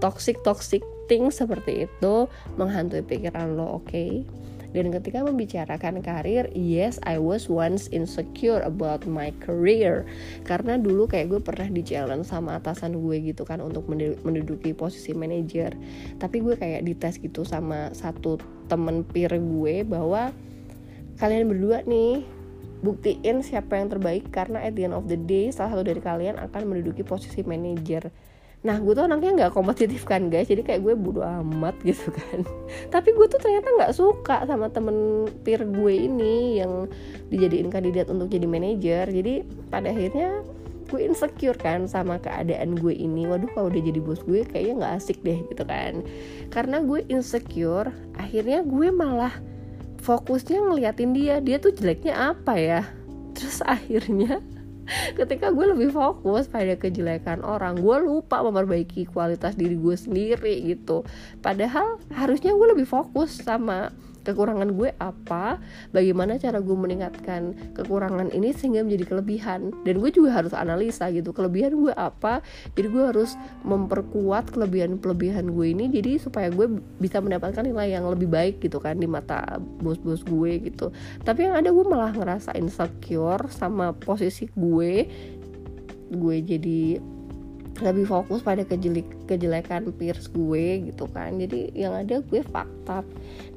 toxic 0.00 0.40
toxic 0.40 0.80
things 1.12 1.36
seperti 1.36 1.84
itu 1.84 2.14
menghantui 2.56 3.04
pikiran 3.04 3.52
lo 3.52 3.84
oke 3.84 3.92
okay? 3.92 4.24
Dan 4.72 4.88
ketika 4.92 5.20
membicarakan 5.24 6.00
karir, 6.00 6.48
yes, 6.56 6.96
I 7.04 7.20
was 7.20 7.46
once 7.46 7.92
insecure 7.92 8.64
about 8.64 9.04
my 9.04 9.32
career. 9.44 10.08
Karena 10.48 10.80
dulu 10.80 11.08
kayak 11.08 11.28
gue 11.32 11.40
pernah 11.44 11.68
di 11.68 11.84
challenge 11.84 12.28
sama 12.28 12.56
atasan 12.60 12.96
gue 12.96 13.20
gitu 13.32 13.44
kan 13.44 13.60
untuk 13.60 13.88
menduduki 13.92 14.72
posisi 14.72 15.12
manajer. 15.12 15.76
Tapi 16.16 16.36
gue 16.40 16.56
kayak 16.56 16.84
dites 16.88 17.20
gitu 17.20 17.44
sama 17.44 17.92
satu 17.92 18.40
temen 18.66 19.04
peer 19.04 19.36
gue 19.36 19.84
bahwa 19.84 20.32
kalian 21.20 21.46
berdua 21.52 21.84
nih 21.84 22.24
buktiin 22.82 23.46
siapa 23.46 23.78
yang 23.78 23.94
terbaik 23.94 24.34
karena 24.34 24.58
at 24.58 24.74
the 24.74 24.82
end 24.82 24.96
of 24.96 25.06
the 25.06 25.14
day 25.14 25.54
salah 25.54 25.78
satu 25.78 25.86
dari 25.86 26.02
kalian 26.02 26.34
akan 26.42 26.62
menduduki 26.66 27.06
posisi 27.06 27.46
manajer 27.46 28.10
nah 28.62 28.78
gue 28.78 28.94
tuh 28.94 29.10
anaknya 29.10 29.30
nggak 29.42 29.52
kompetitif 29.58 30.06
kan 30.06 30.30
guys. 30.30 30.46
Jadi 30.46 30.62
kayak 30.62 30.86
gue 30.86 30.94
bodo 30.94 31.26
amat 31.26 31.74
gitu 31.88 32.14
kan. 32.14 32.46
Tapi 32.94 33.10
gue 33.10 33.26
tuh 33.26 33.42
ternyata 33.42 33.68
nggak 33.74 33.92
suka 33.94 34.46
sama 34.46 34.70
temen 34.70 35.26
peer 35.42 35.66
gue 35.66 35.94
ini 35.94 36.62
yang 36.62 36.86
dijadiin 37.30 37.68
kandidat 37.74 38.06
untuk 38.06 38.30
jadi 38.30 38.46
manajer. 38.46 39.10
Jadi 39.10 39.42
pada 39.66 39.90
akhirnya 39.90 40.46
gue 40.92 41.00
insecure 41.08 41.56
kan 41.56 41.90
sama 41.90 42.22
keadaan 42.22 42.78
gue 42.78 42.94
ini. 42.94 43.26
Waduh 43.26 43.50
kalau 43.50 43.72
udah 43.72 43.82
jadi 43.82 43.98
bos 43.98 44.22
gue 44.22 44.46
kayaknya 44.46 44.74
nggak 44.78 44.94
asik 45.02 45.18
deh 45.26 45.42
gitu 45.50 45.64
kan. 45.66 46.06
Karena 46.54 46.78
gue 46.84 47.02
insecure 47.10 47.90
akhirnya 48.14 48.62
gue 48.62 48.88
malah 48.94 49.34
fokusnya 50.06 50.62
ngeliatin 50.70 51.10
dia. 51.10 51.42
Dia 51.42 51.58
tuh 51.58 51.74
jeleknya 51.74 52.30
apa 52.30 52.54
ya? 52.54 52.82
Terus 53.34 53.58
akhirnya 53.74 54.38
ketika 55.14 55.54
gue 55.54 55.66
lebih 55.72 55.94
fokus 55.94 56.50
pada 56.50 56.74
kejelekan 56.74 57.42
orang 57.46 57.78
gue 57.78 57.96
lupa 58.02 58.42
memperbaiki 58.42 59.08
kualitas 59.10 59.54
diri 59.54 59.78
gue 59.78 59.96
sendiri 59.96 60.54
gitu. 60.66 61.06
Padahal 61.40 62.02
harusnya 62.12 62.52
gue 62.52 62.66
lebih 62.76 62.86
fokus 62.88 63.42
sama 63.42 63.94
kekurangan 64.22 64.74
gue 64.74 64.90
apa 64.98 65.58
bagaimana 65.90 66.38
cara 66.38 66.62
gue 66.62 66.76
meningkatkan 66.76 67.54
kekurangan 67.74 68.30
ini 68.30 68.54
sehingga 68.54 68.86
menjadi 68.86 69.04
kelebihan. 69.14 69.74
Dan 69.82 69.98
gue 69.98 70.10
juga 70.10 70.34
harus 70.38 70.54
analisa 70.54 71.10
gitu 71.10 71.34
kelebihan 71.34 71.76
gue 71.76 71.92
apa. 71.94 72.40
Jadi 72.74 72.88
gue 72.88 73.04
harus 73.04 73.34
memperkuat 73.66 74.54
kelebihan-kelebihan 74.54 75.50
gue 75.52 75.66
ini 75.74 75.90
jadi 75.90 76.18
supaya 76.22 76.48
gue 76.48 76.80
bisa 77.02 77.18
mendapatkan 77.18 77.62
nilai 77.66 77.94
yang 77.94 78.06
lebih 78.08 78.30
baik 78.30 78.62
gitu 78.62 78.78
kan 78.78 78.98
di 78.98 79.06
mata 79.10 79.60
bos-bos 79.82 80.22
gue 80.24 80.62
gitu. 80.70 80.94
Tapi 81.22 81.50
yang 81.50 81.58
ada 81.58 81.70
gue 81.70 81.84
malah 81.84 82.14
ngerasa 82.14 82.54
insecure 82.56 83.50
sama 83.50 83.92
posisi 83.92 84.48
gue 84.54 85.06
gue 86.12 86.36
jadi 86.44 87.00
lebih 87.82 88.06
fokus 88.06 88.40
pada 88.40 88.62
kejelek 88.62 89.26
kejelekan 89.26 89.90
peers 89.94 90.30
gue 90.30 90.88
gitu 90.88 91.10
kan. 91.10 91.36
Jadi 91.36 91.74
yang 91.74 91.98
ada 91.98 92.22
gue 92.22 92.40
fakta. 92.46 93.02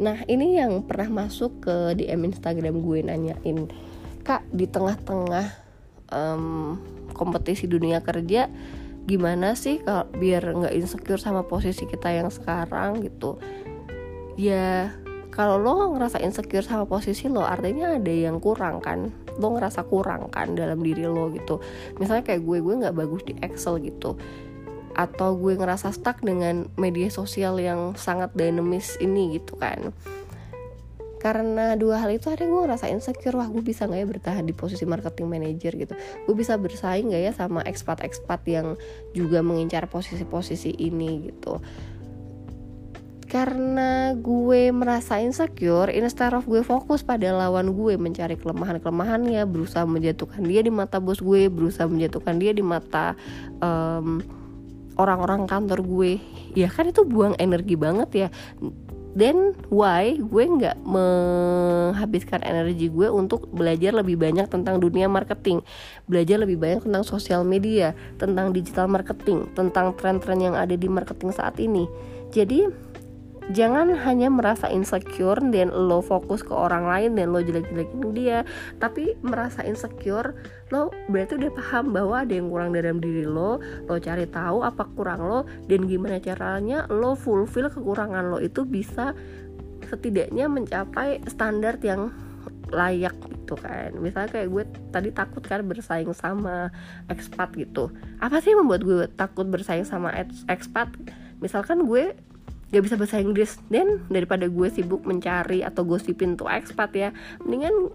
Nah 0.02 0.26
ini 0.28 0.58
yang 0.58 0.84
pernah 0.84 1.24
masuk 1.26 1.64
ke 1.64 1.76
DM 1.96 2.34
Instagram 2.34 2.82
gue 2.82 3.00
nanyain 3.06 3.70
kak 4.26 4.42
di 4.50 4.66
tengah-tengah 4.66 5.48
um, 6.10 6.76
kompetisi 7.14 7.70
dunia 7.70 8.02
kerja 8.02 8.50
gimana 9.06 9.54
sih 9.54 9.86
kalau 9.86 10.10
biar 10.18 10.42
nggak 10.50 10.74
insecure 10.74 11.22
sama 11.22 11.46
posisi 11.46 11.86
kita 11.86 12.10
yang 12.10 12.34
sekarang? 12.34 13.06
Gitu. 13.06 13.38
Ya 14.36 14.92
kalau 15.32 15.60
lo 15.60 15.96
ngerasa 15.96 16.24
insecure 16.24 16.66
sama 16.66 16.88
posisi 16.88 17.28
lo 17.28 17.44
artinya 17.44 17.96
ada 17.96 18.14
yang 18.14 18.40
kurang 18.40 18.80
kan 18.80 19.25
lo 19.40 19.48
ngerasa 19.56 19.88
kurang 19.88 20.32
kan 20.32 20.56
dalam 20.56 20.80
diri 20.80 21.06
lo 21.08 21.32
gitu. 21.32 21.60
Misalnya 22.00 22.24
kayak 22.24 22.42
gue 22.44 22.58
gue 22.64 22.74
nggak 22.86 22.96
bagus 22.96 23.22
di 23.28 23.34
Excel 23.44 23.82
gitu. 23.84 24.16
Atau 24.96 25.36
gue 25.36 25.60
ngerasa 25.60 25.92
stuck 25.92 26.24
dengan 26.24 26.72
media 26.80 27.12
sosial 27.12 27.60
yang 27.60 27.94
sangat 28.00 28.32
dinamis 28.34 28.96
ini 29.04 29.40
gitu 29.40 29.60
kan. 29.60 29.92
Karena 31.20 31.74
dua 31.74 32.06
hal 32.06 32.14
itu 32.14 32.30
ada 32.30 32.46
gue 32.46 32.62
ngerasa 32.70 32.86
insecure 32.94 33.34
wah 33.34 33.50
gue 33.50 33.66
bisa 33.66 33.90
nggak 33.90 34.00
ya 34.00 34.08
bertahan 34.08 34.46
di 34.46 34.54
posisi 34.54 34.86
marketing 34.86 35.28
manager 35.28 35.74
gitu. 35.76 35.94
Gue 36.30 36.36
bisa 36.38 36.56
bersaing 36.56 37.12
nggak 37.12 37.24
ya 37.28 37.32
sama 37.34 37.66
expat-expat 37.66 38.46
yang 38.48 38.78
juga 39.12 39.42
mengincar 39.42 39.90
posisi-posisi 39.90 40.72
ini 40.80 41.34
gitu 41.34 41.60
karena 43.36 44.16
gue 44.16 44.72
merasa 44.72 45.20
insecure 45.20 45.92
instead 45.92 46.32
of 46.32 46.48
gue 46.48 46.64
fokus 46.64 47.04
pada 47.04 47.36
lawan 47.36 47.76
gue 47.76 48.00
mencari 48.00 48.40
kelemahan-kelemahannya 48.40 49.44
berusaha 49.44 49.84
menjatuhkan 49.84 50.40
dia 50.48 50.64
di 50.64 50.72
mata 50.72 51.04
bos 51.04 51.20
gue 51.20 51.52
berusaha 51.52 51.84
menjatuhkan 51.84 52.40
dia 52.40 52.56
di 52.56 52.64
mata 52.64 53.12
um, 53.60 54.24
orang-orang 54.96 55.52
kantor 55.52 55.84
gue. 55.84 56.24
Ya 56.56 56.72
kan 56.72 56.88
itu 56.88 57.04
buang 57.04 57.36
energi 57.36 57.76
banget 57.76 58.10
ya. 58.16 58.28
Then 59.20 59.52
why 59.68 60.16
gue 60.16 60.44
nggak 60.48 60.88
menghabiskan 60.88 62.40
energi 62.40 62.88
gue 62.88 63.12
untuk 63.12 63.52
belajar 63.52 64.00
lebih 64.00 64.16
banyak 64.16 64.48
tentang 64.48 64.80
dunia 64.80 65.12
marketing 65.12 65.60
belajar 66.08 66.40
lebih 66.40 66.60
banyak 66.60 66.88
tentang 66.88 67.04
sosial 67.04 67.44
media 67.44 67.96
tentang 68.16 68.56
digital 68.56 68.88
marketing 68.88 69.52
tentang 69.56 69.92
tren-tren 69.96 70.40
yang 70.40 70.56
ada 70.56 70.80
di 70.80 70.88
marketing 70.88 71.36
saat 71.36 71.60
ini. 71.60 71.84
Jadi 72.32 72.85
jangan 73.54 73.94
hanya 73.94 74.34
merasa 74.34 74.66
insecure 74.74 75.38
dan 75.54 75.70
lo 75.70 76.02
fokus 76.02 76.42
ke 76.42 76.50
orang 76.50 76.90
lain 76.90 77.14
dan 77.14 77.30
lo 77.30 77.44
jelek-jelekin 77.46 78.02
dia 78.18 78.42
tapi 78.82 79.14
merasa 79.22 79.62
insecure 79.62 80.34
lo 80.74 80.90
berarti 81.14 81.38
udah 81.38 81.52
paham 81.54 81.94
bahwa 81.94 82.26
ada 82.26 82.34
yang 82.34 82.50
kurang 82.50 82.74
dalam 82.74 82.98
diri 82.98 83.28
lo 83.28 83.62
lo 83.62 83.96
cari 84.02 84.26
tahu 84.26 84.66
apa 84.66 84.90
kurang 84.98 85.22
lo 85.22 85.46
dan 85.70 85.86
gimana 85.86 86.18
caranya 86.18 86.90
lo 86.90 87.14
fulfill 87.14 87.70
kekurangan 87.70 88.34
lo 88.34 88.42
itu 88.42 88.66
bisa 88.66 89.14
setidaknya 89.86 90.50
mencapai 90.50 91.22
standar 91.30 91.78
yang 91.86 92.10
layak 92.74 93.14
gitu 93.30 93.54
kan. 93.62 93.94
Misalnya 94.02 94.30
kayak 94.34 94.50
gue 94.50 94.64
tadi 94.90 95.10
takut 95.14 95.46
kan 95.46 95.62
bersaing 95.62 96.10
sama 96.18 96.74
expat 97.14 97.54
gitu. 97.54 97.94
Apa 98.18 98.42
sih 98.42 98.58
yang 98.58 98.66
membuat 98.66 98.82
gue 98.82 99.06
takut 99.14 99.46
bersaing 99.46 99.86
sama 99.86 100.10
expat? 100.50 100.90
Misalkan 101.38 101.86
gue 101.86 102.18
gak 102.72 102.84
bisa 102.86 102.96
bahasa 102.96 103.22
Inggris. 103.22 103.58
Dan 103.70 104.06
daripada 104.10 104.50
gue 104.50 104.68
sibuk 104.70 105.06
mencari 105.06 105.62
atau 105.62 105.86
gosipin 105.86 106.38
tuh 106.40 106.50
expat 106.50 106.92
ya 106.96 107.10
mendingan 107.44 107.94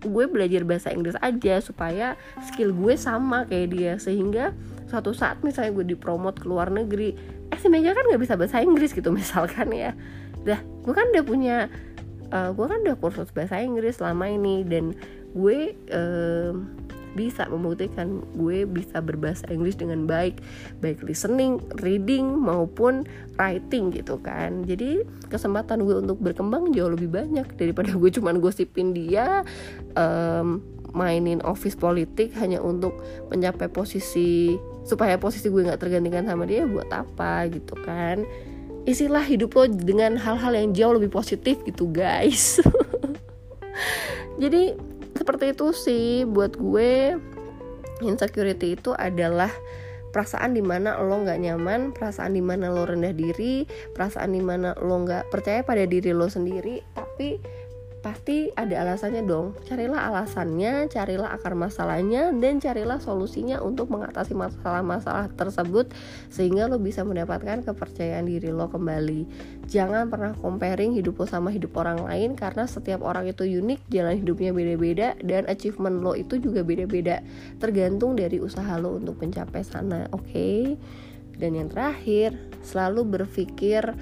gue 0.00 0.24
belajar 0.32 0.64
bahasa 0.64 0.88
Inggris 0.96 1.12
aja 1.20 1.60
supaya 1.60 2.16
skill 2.48 2.72
gue 2.72 2.94
sama 2.96 3.46
kayak 3.46 3.68
dia. 3.74 3.92
Sehingga 4.00 4.56
suatu 4.88 5.14
saat 5.14 5.42
misalnya 5.46 5.76
gue 5.76 5.94
dipromot 5.94 6.34
ke 6.34 6.46
luar 6.50 6.72
negeri 6.72 7.14
eh 7.50 7.58
si 7.58 7.66
Mega 7.66 7.94
kan 7.94 8.06
gak 8.10 8.22
bisa 8.22 8.34
bahasa 8.38 8.62
Inggris 8.62 8.94
gitu 8.96 9.12
misalkan 9.20 9.70
ya. 9.74 9.92
Dah 10.42 10.60
gue 10.60 10.94
kan 10.94 11.06
udah 11.12 11.24
punya 11.26 11.56
uh, 12.32 12.50
gue 12.54 12.66
kan 12.66 12.78
udah 12.82 12.96
kursus 12.98 13.30
bahasa 13.30 13.60
Inggris 13.60 14.00
selama 14.00 14.30
ini. 14.30 14.64
Dan 14.64 14.96
gue 15.30 15.76
uh, 15.94 16.54
bisa 17.14 17.46
membuktikan 17.50 18.22
gue 18.38 18.64
bisa 18.66 19.02
berbahasa 19.02 19.48
Inggris 19.50 19.74
dengan 19.78 20.06
baik 20.06 20.38
baik 20.78 21.02
listening, 21.02 21.58
reading 21.82 22.38
maupun 22.38 23.06
writing 23.38 23.90
gitu 23.90 24.18
kan. 24.22 24.62
Jadi 24.66 25.02
kesempatan 25.28 25.82
gue 25.82 25.98
untuk 25.98 26.18
berkembang 26.22 26.70
jauh 26.70 26.92
lebih 26.92 27.10
banyak 27.10 27.46
daripada 27.58 27.94
gue 27.94 28.10
cuman 28.10 28.38
gosipin 28.38 28.94
dia 28.94 29.42
um, 29.98 30.62
mainin 30.90 31.38
office 31.46 31.78
politik 31.78 32.34
hanya 32.38 32.58
untuk 32.58 32.98
mencapai 33.30 33.70
posisi 33.70 34.58
supaya 34.82 35.16
posisi 35.22 35.46
gue 35.46 35.62
nggak 35.62 35.80
tergantikan 35.80 36.26
sama 36.26 36.46
dia 36.46 36.66
buat 36.66 36.90
apa 36.90 37.46
gitu 37.50 37.78
kan. 37.82 38.26
Isilah 38.88 39.22
hidup 39.22 39.54
lo 39.54 39.68
dengan 39.68 40.16
hal-hal 40.16 40.56
yang 40.56 40.72
jauh 40.72 40.96
lebih 40.96 41.12
positif 41.12 41.60
gitu 41.68 41.86
guys. 41.92 42.58
Jadi 44.42 44.72
seperti 45.20 45.52
itu 45.52 45.76
sih. 45.76 46.24
Buat 46.24 46.56
gue 46.56 47.20
insecurity 48.00 48.80
itu 48.80 48.96
adalah 48.96 49.52
perasaan 50.10 50.56
di 50.56 50.64
mana 50.64 50.98
lo 50.98 51.22
nggak 51.22 51.38
nyaman, 51.38 51.92
perasaan 51.94 52.34
di 52.34 52.42
mana 52.42 52.72
lo 52.72 52.88
rendah 52.88 53.14
diri, 53.14 53.68
perasaan 53.94 54.34
di 54.34 54.42
mana 54.42 54.74
lo 54.80 55.04
nggak 55.06 55.30
percaya 55.30 55.62
pada 55.62 55.86
diri 55.86 56.10
lo 56.10 56.26
sendiri, 56.26 56.82
tapi 56.96 57.38
pasti 58.00 58.48
ada 58.56 58.80
alasannya 58.80 59.22
dong. 59.28 59.56
Carilah 59.68 60.08
alasannya, 60.08 60.88
carilah 60.88 61.36
akar 61.36 61.52
masalahnya, 61.52 62.32
dan 62.32 62.56
carilah 62.58 62.96
solusinya 62.96 63.60
untuk 63.60 63.92
mengatasi 63.92 64.32
masalah-masalah 64.32 65.28
tersebut 65.36 65.92
sehingga 66.32 66.66
lo 66.66 66.80
bisa 66.80 67.04
mendapatkan 67.04 67.60
kepercayaan 67.64 68.24
diri 68.24 68.48
lo 68.52 68.72
kembali. 68.72 69.28
Jangan 69.68 70.08
pernah 70.08 70.32
comparing 70.34 70.96
hidup 70.96 71.20
lo 71.20 71.26
sama 71.28 71.52
hidup 71.52 71.76
orang 71.76 72.02
lain 72.02 72.34
karena 72.34 72.64
setiap 72.64 73.04
orang 73.04 73.28
itu 73.28 73.44
unik, 73.44 73.92
jalan 73.92 74.16
hidupnya 74.16 74.50
beda-beda 74.56 75.08
dan 75.20 75.44
achievement 75.46 76.00
lo 76.00 76.16
itu 76.16 76.40
juga 76.40 76.64
beda-beda. 76.64 77.20
Tergantung 77.60 78.16
dari 78.16 78.40
usaha 78.40 78.80
lo 78.80 78.96
untuk 78.96 79.20
mencapai 79.20 79.62
sana, 79.62 80.08
oke? 80.10 80.24
Okay? 80.24 80.80
Dan 81.40 81.56
yang 81.56 81.72
terakhir, 81.72 82.36
selalu 82.60 83.16
berpikir 83.16 83.96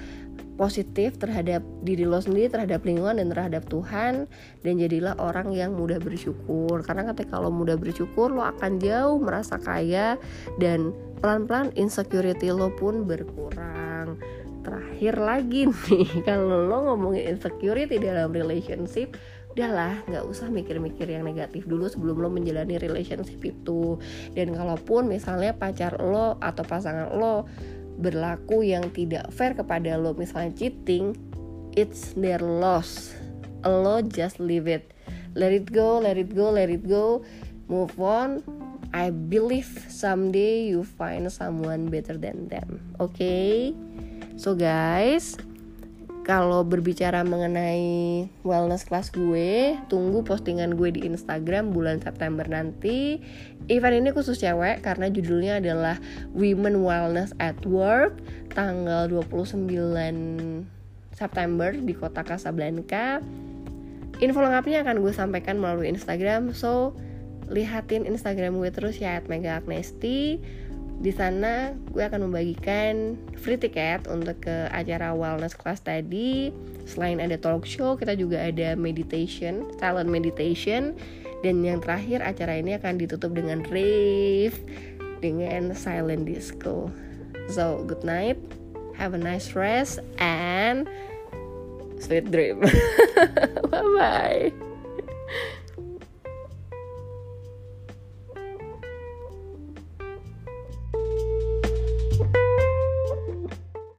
positif 0.59 1.15
terhadap 1.15 1.63
diri 1.87 2.03
lo 2.03 2.19
sendiri, 2.19 2.51
terhadap 2.51 2.83
lingkungan 2.83 3.15
dan 3.15 3.31
terhadap 3.31 3.63
Tuhan 3.71 4.27
dan 4.59 4.73
jadilah 4.75 5.15
orang 5.15 5.55
yang 5.55 5.71
mudah 5.71 6.03
bersyukur. 6.03 6.83
Karena 6.83 7.07
ketika 7.15 7.39
lo 7.39 7.47
mudah 7.47 7.79
bersyukur, 7.79 8.27
lo 8.27 8.43
akan 8.43 8.83
jauh 8.83 9.23
merasa 9.23 9.55
kaya 9.55 10.19
dan 10.59 10.91
pelan-pelan 11.23 11.71
insecurity 11.79 12.51
lo 12.51 12.75
pun 12.75 13.07
berkurang. 13.07 14.19
Terakhir 14.59 15.15
lagi 15.15 15.71
nih, 15.87 16.27
kalau 16.27 16.67
lo 16.67 16.91
ngomongin 16.91 17.39
insecurity 17.39 17.95
dalam 17.95 18.35
relationship, 18.35 19.15
udahlah 19.55 20.05
nggak 20.05 20.23
usah 20.29 20.47
mikir-mikir 20.47 21.09
yang 21.09 21.25
negatif 21.25 21.65
dulu 21.65 21.89
sebelum 21.89 22.21
lo 22.21 22.29
menjalani 22.29 22.77
relationship 22.77 23.41
itu 23.41 23.97
dan 24.37 24.53
kalaupun 24.53 25.09
misalnya 25.09 25.57
pacar 25.57 25.97
lo 25.97 26.37
atau 26.37 26.63
pasangan 26.63 27.11
lo 27.17 27.49
berlaku 27.99 28.63
yang 28.63 28.87
tidak 28.95 29.29
fair 29.35 29.53
kepada 29.53 29.99
lo. 29.99 30.15
Misalnya 30.15 30.55
cheating 30.55 31.13
it's 31.75 32.15
their 32.15 32.39
loss. 32.39 33.13
Lo 33.67 33.99
just 34.01 34.39
leave 34.39 34.65
it. 34.65 34.95
Let 35.35 35.51
it 35.51 35.69
go 35.69 35.99
let 35.99 36.15
it 36.15 36.31
go 36.33 36.49
let 36.49 36.71
it 36.71 36.87
go. 36.87 37.21
Move 37.69 37.93
on. 38.01 38.41
I 38.89 39.13
believe 39.13 39.69
someday 39.85 40.65
you 40.65 40.81
find 40.81 41.29
someone 41.29 41.93
better 41.93 42.17
than 42.17 42.49
them. 42.49 42.81
Okay? 42.97 43.77
so 44.39 44.55
guys 44.55 45.35
kalau 46.29 46.61
berbicara 46.61 47.25
mengenai 47.25 48.29
wellness 48.45 48.85
class 48.85 49.09
gue, 49.09 49.73
tunggu 49.89 50.21
postingan 50.21 50.77
gue 50.77 50.93
di 50.93 51.01
Instagram 51.09 51.73
bulan 51.73 51.97
September 52.05 52.45
nanti. 52.45 53.17
Event 53.65 54.05
ini 54.05 54.13
khusus 54.13 54.37
cewek 54.37 54.85
karena 54.85 55.09
judulnya 55.09 55.57
adalah 55.57 55.97
Women 56.37 56.85
Wellness 56.85 57.33
at 57.41 57.57
Work 57.65 58.21
tanggal 58.53 59.09
29 59.09 59.73
September 61.17 61.73
di 61.73 61.93
kota 61.97 62.21
Casablanca. 62.21 63.25
Info 64.21 64.37
lengkapnya 64.45 64.85
akan 64.85 65.01
gue 65.01 65.13
sampaikan 65.17 65.57
melalui 65.57 65.89
Instagram, 65.89 66.53
so 66.53 66.93
lihatin 67.49 68.05
Instagram 68.05 68.61
gue 68.61 68.69
terus 68.69 69.01
ya 69.01 69.17
@megaagnesti 69.25 70.37
di 70.99 71.15
sana 71.15 71.71
gue 71.95 72.03
akan 72.03 72.27
membagikan 72.27 73.15
free 73.39 73.55
ticket 73.55 74.03
untuk 74.11 74.43
ke 74.43 74.67
acara 74.75 75.15
wellness 75.15 75.55
class 75.55 75.79
tadi. 75.79 76.51
Selain 76.83 77.23
ada 77.23 77.39
talk 77.39 77.63
show, 77.63 77.95
kita 77.95 78.19
juga 78.19 78.43
ada 78.43 78.75
meditation, 78.75 79.63
talent 79.79 80.11
meditation. 80.11 80.95
Dan 81.39 81.63
yang 81.63 81.79
terakhir 81.79 82.19
acara 82.19 82.59
ini 82.59 82.75
akan 82.75 82.99
ditutup 82.99 83.31
dengan 83.31 83.63
rave 83.71 84.59
dengan 85.23 85.71
silent 85.71 86.27
disco. 86.27 86.91
So, 87.47 87.87
good 87.87 88.03
night. 88.03 88.35
Have 88.99 89.15
a 89.15 89.21
nice 89.21 89.55
rest 89.55 90.03
and 90.19 90.83
sweet 92.03 92.27
dream. 92.27 92.59
Bye 93.71 93.87
bye. 93.95 94.51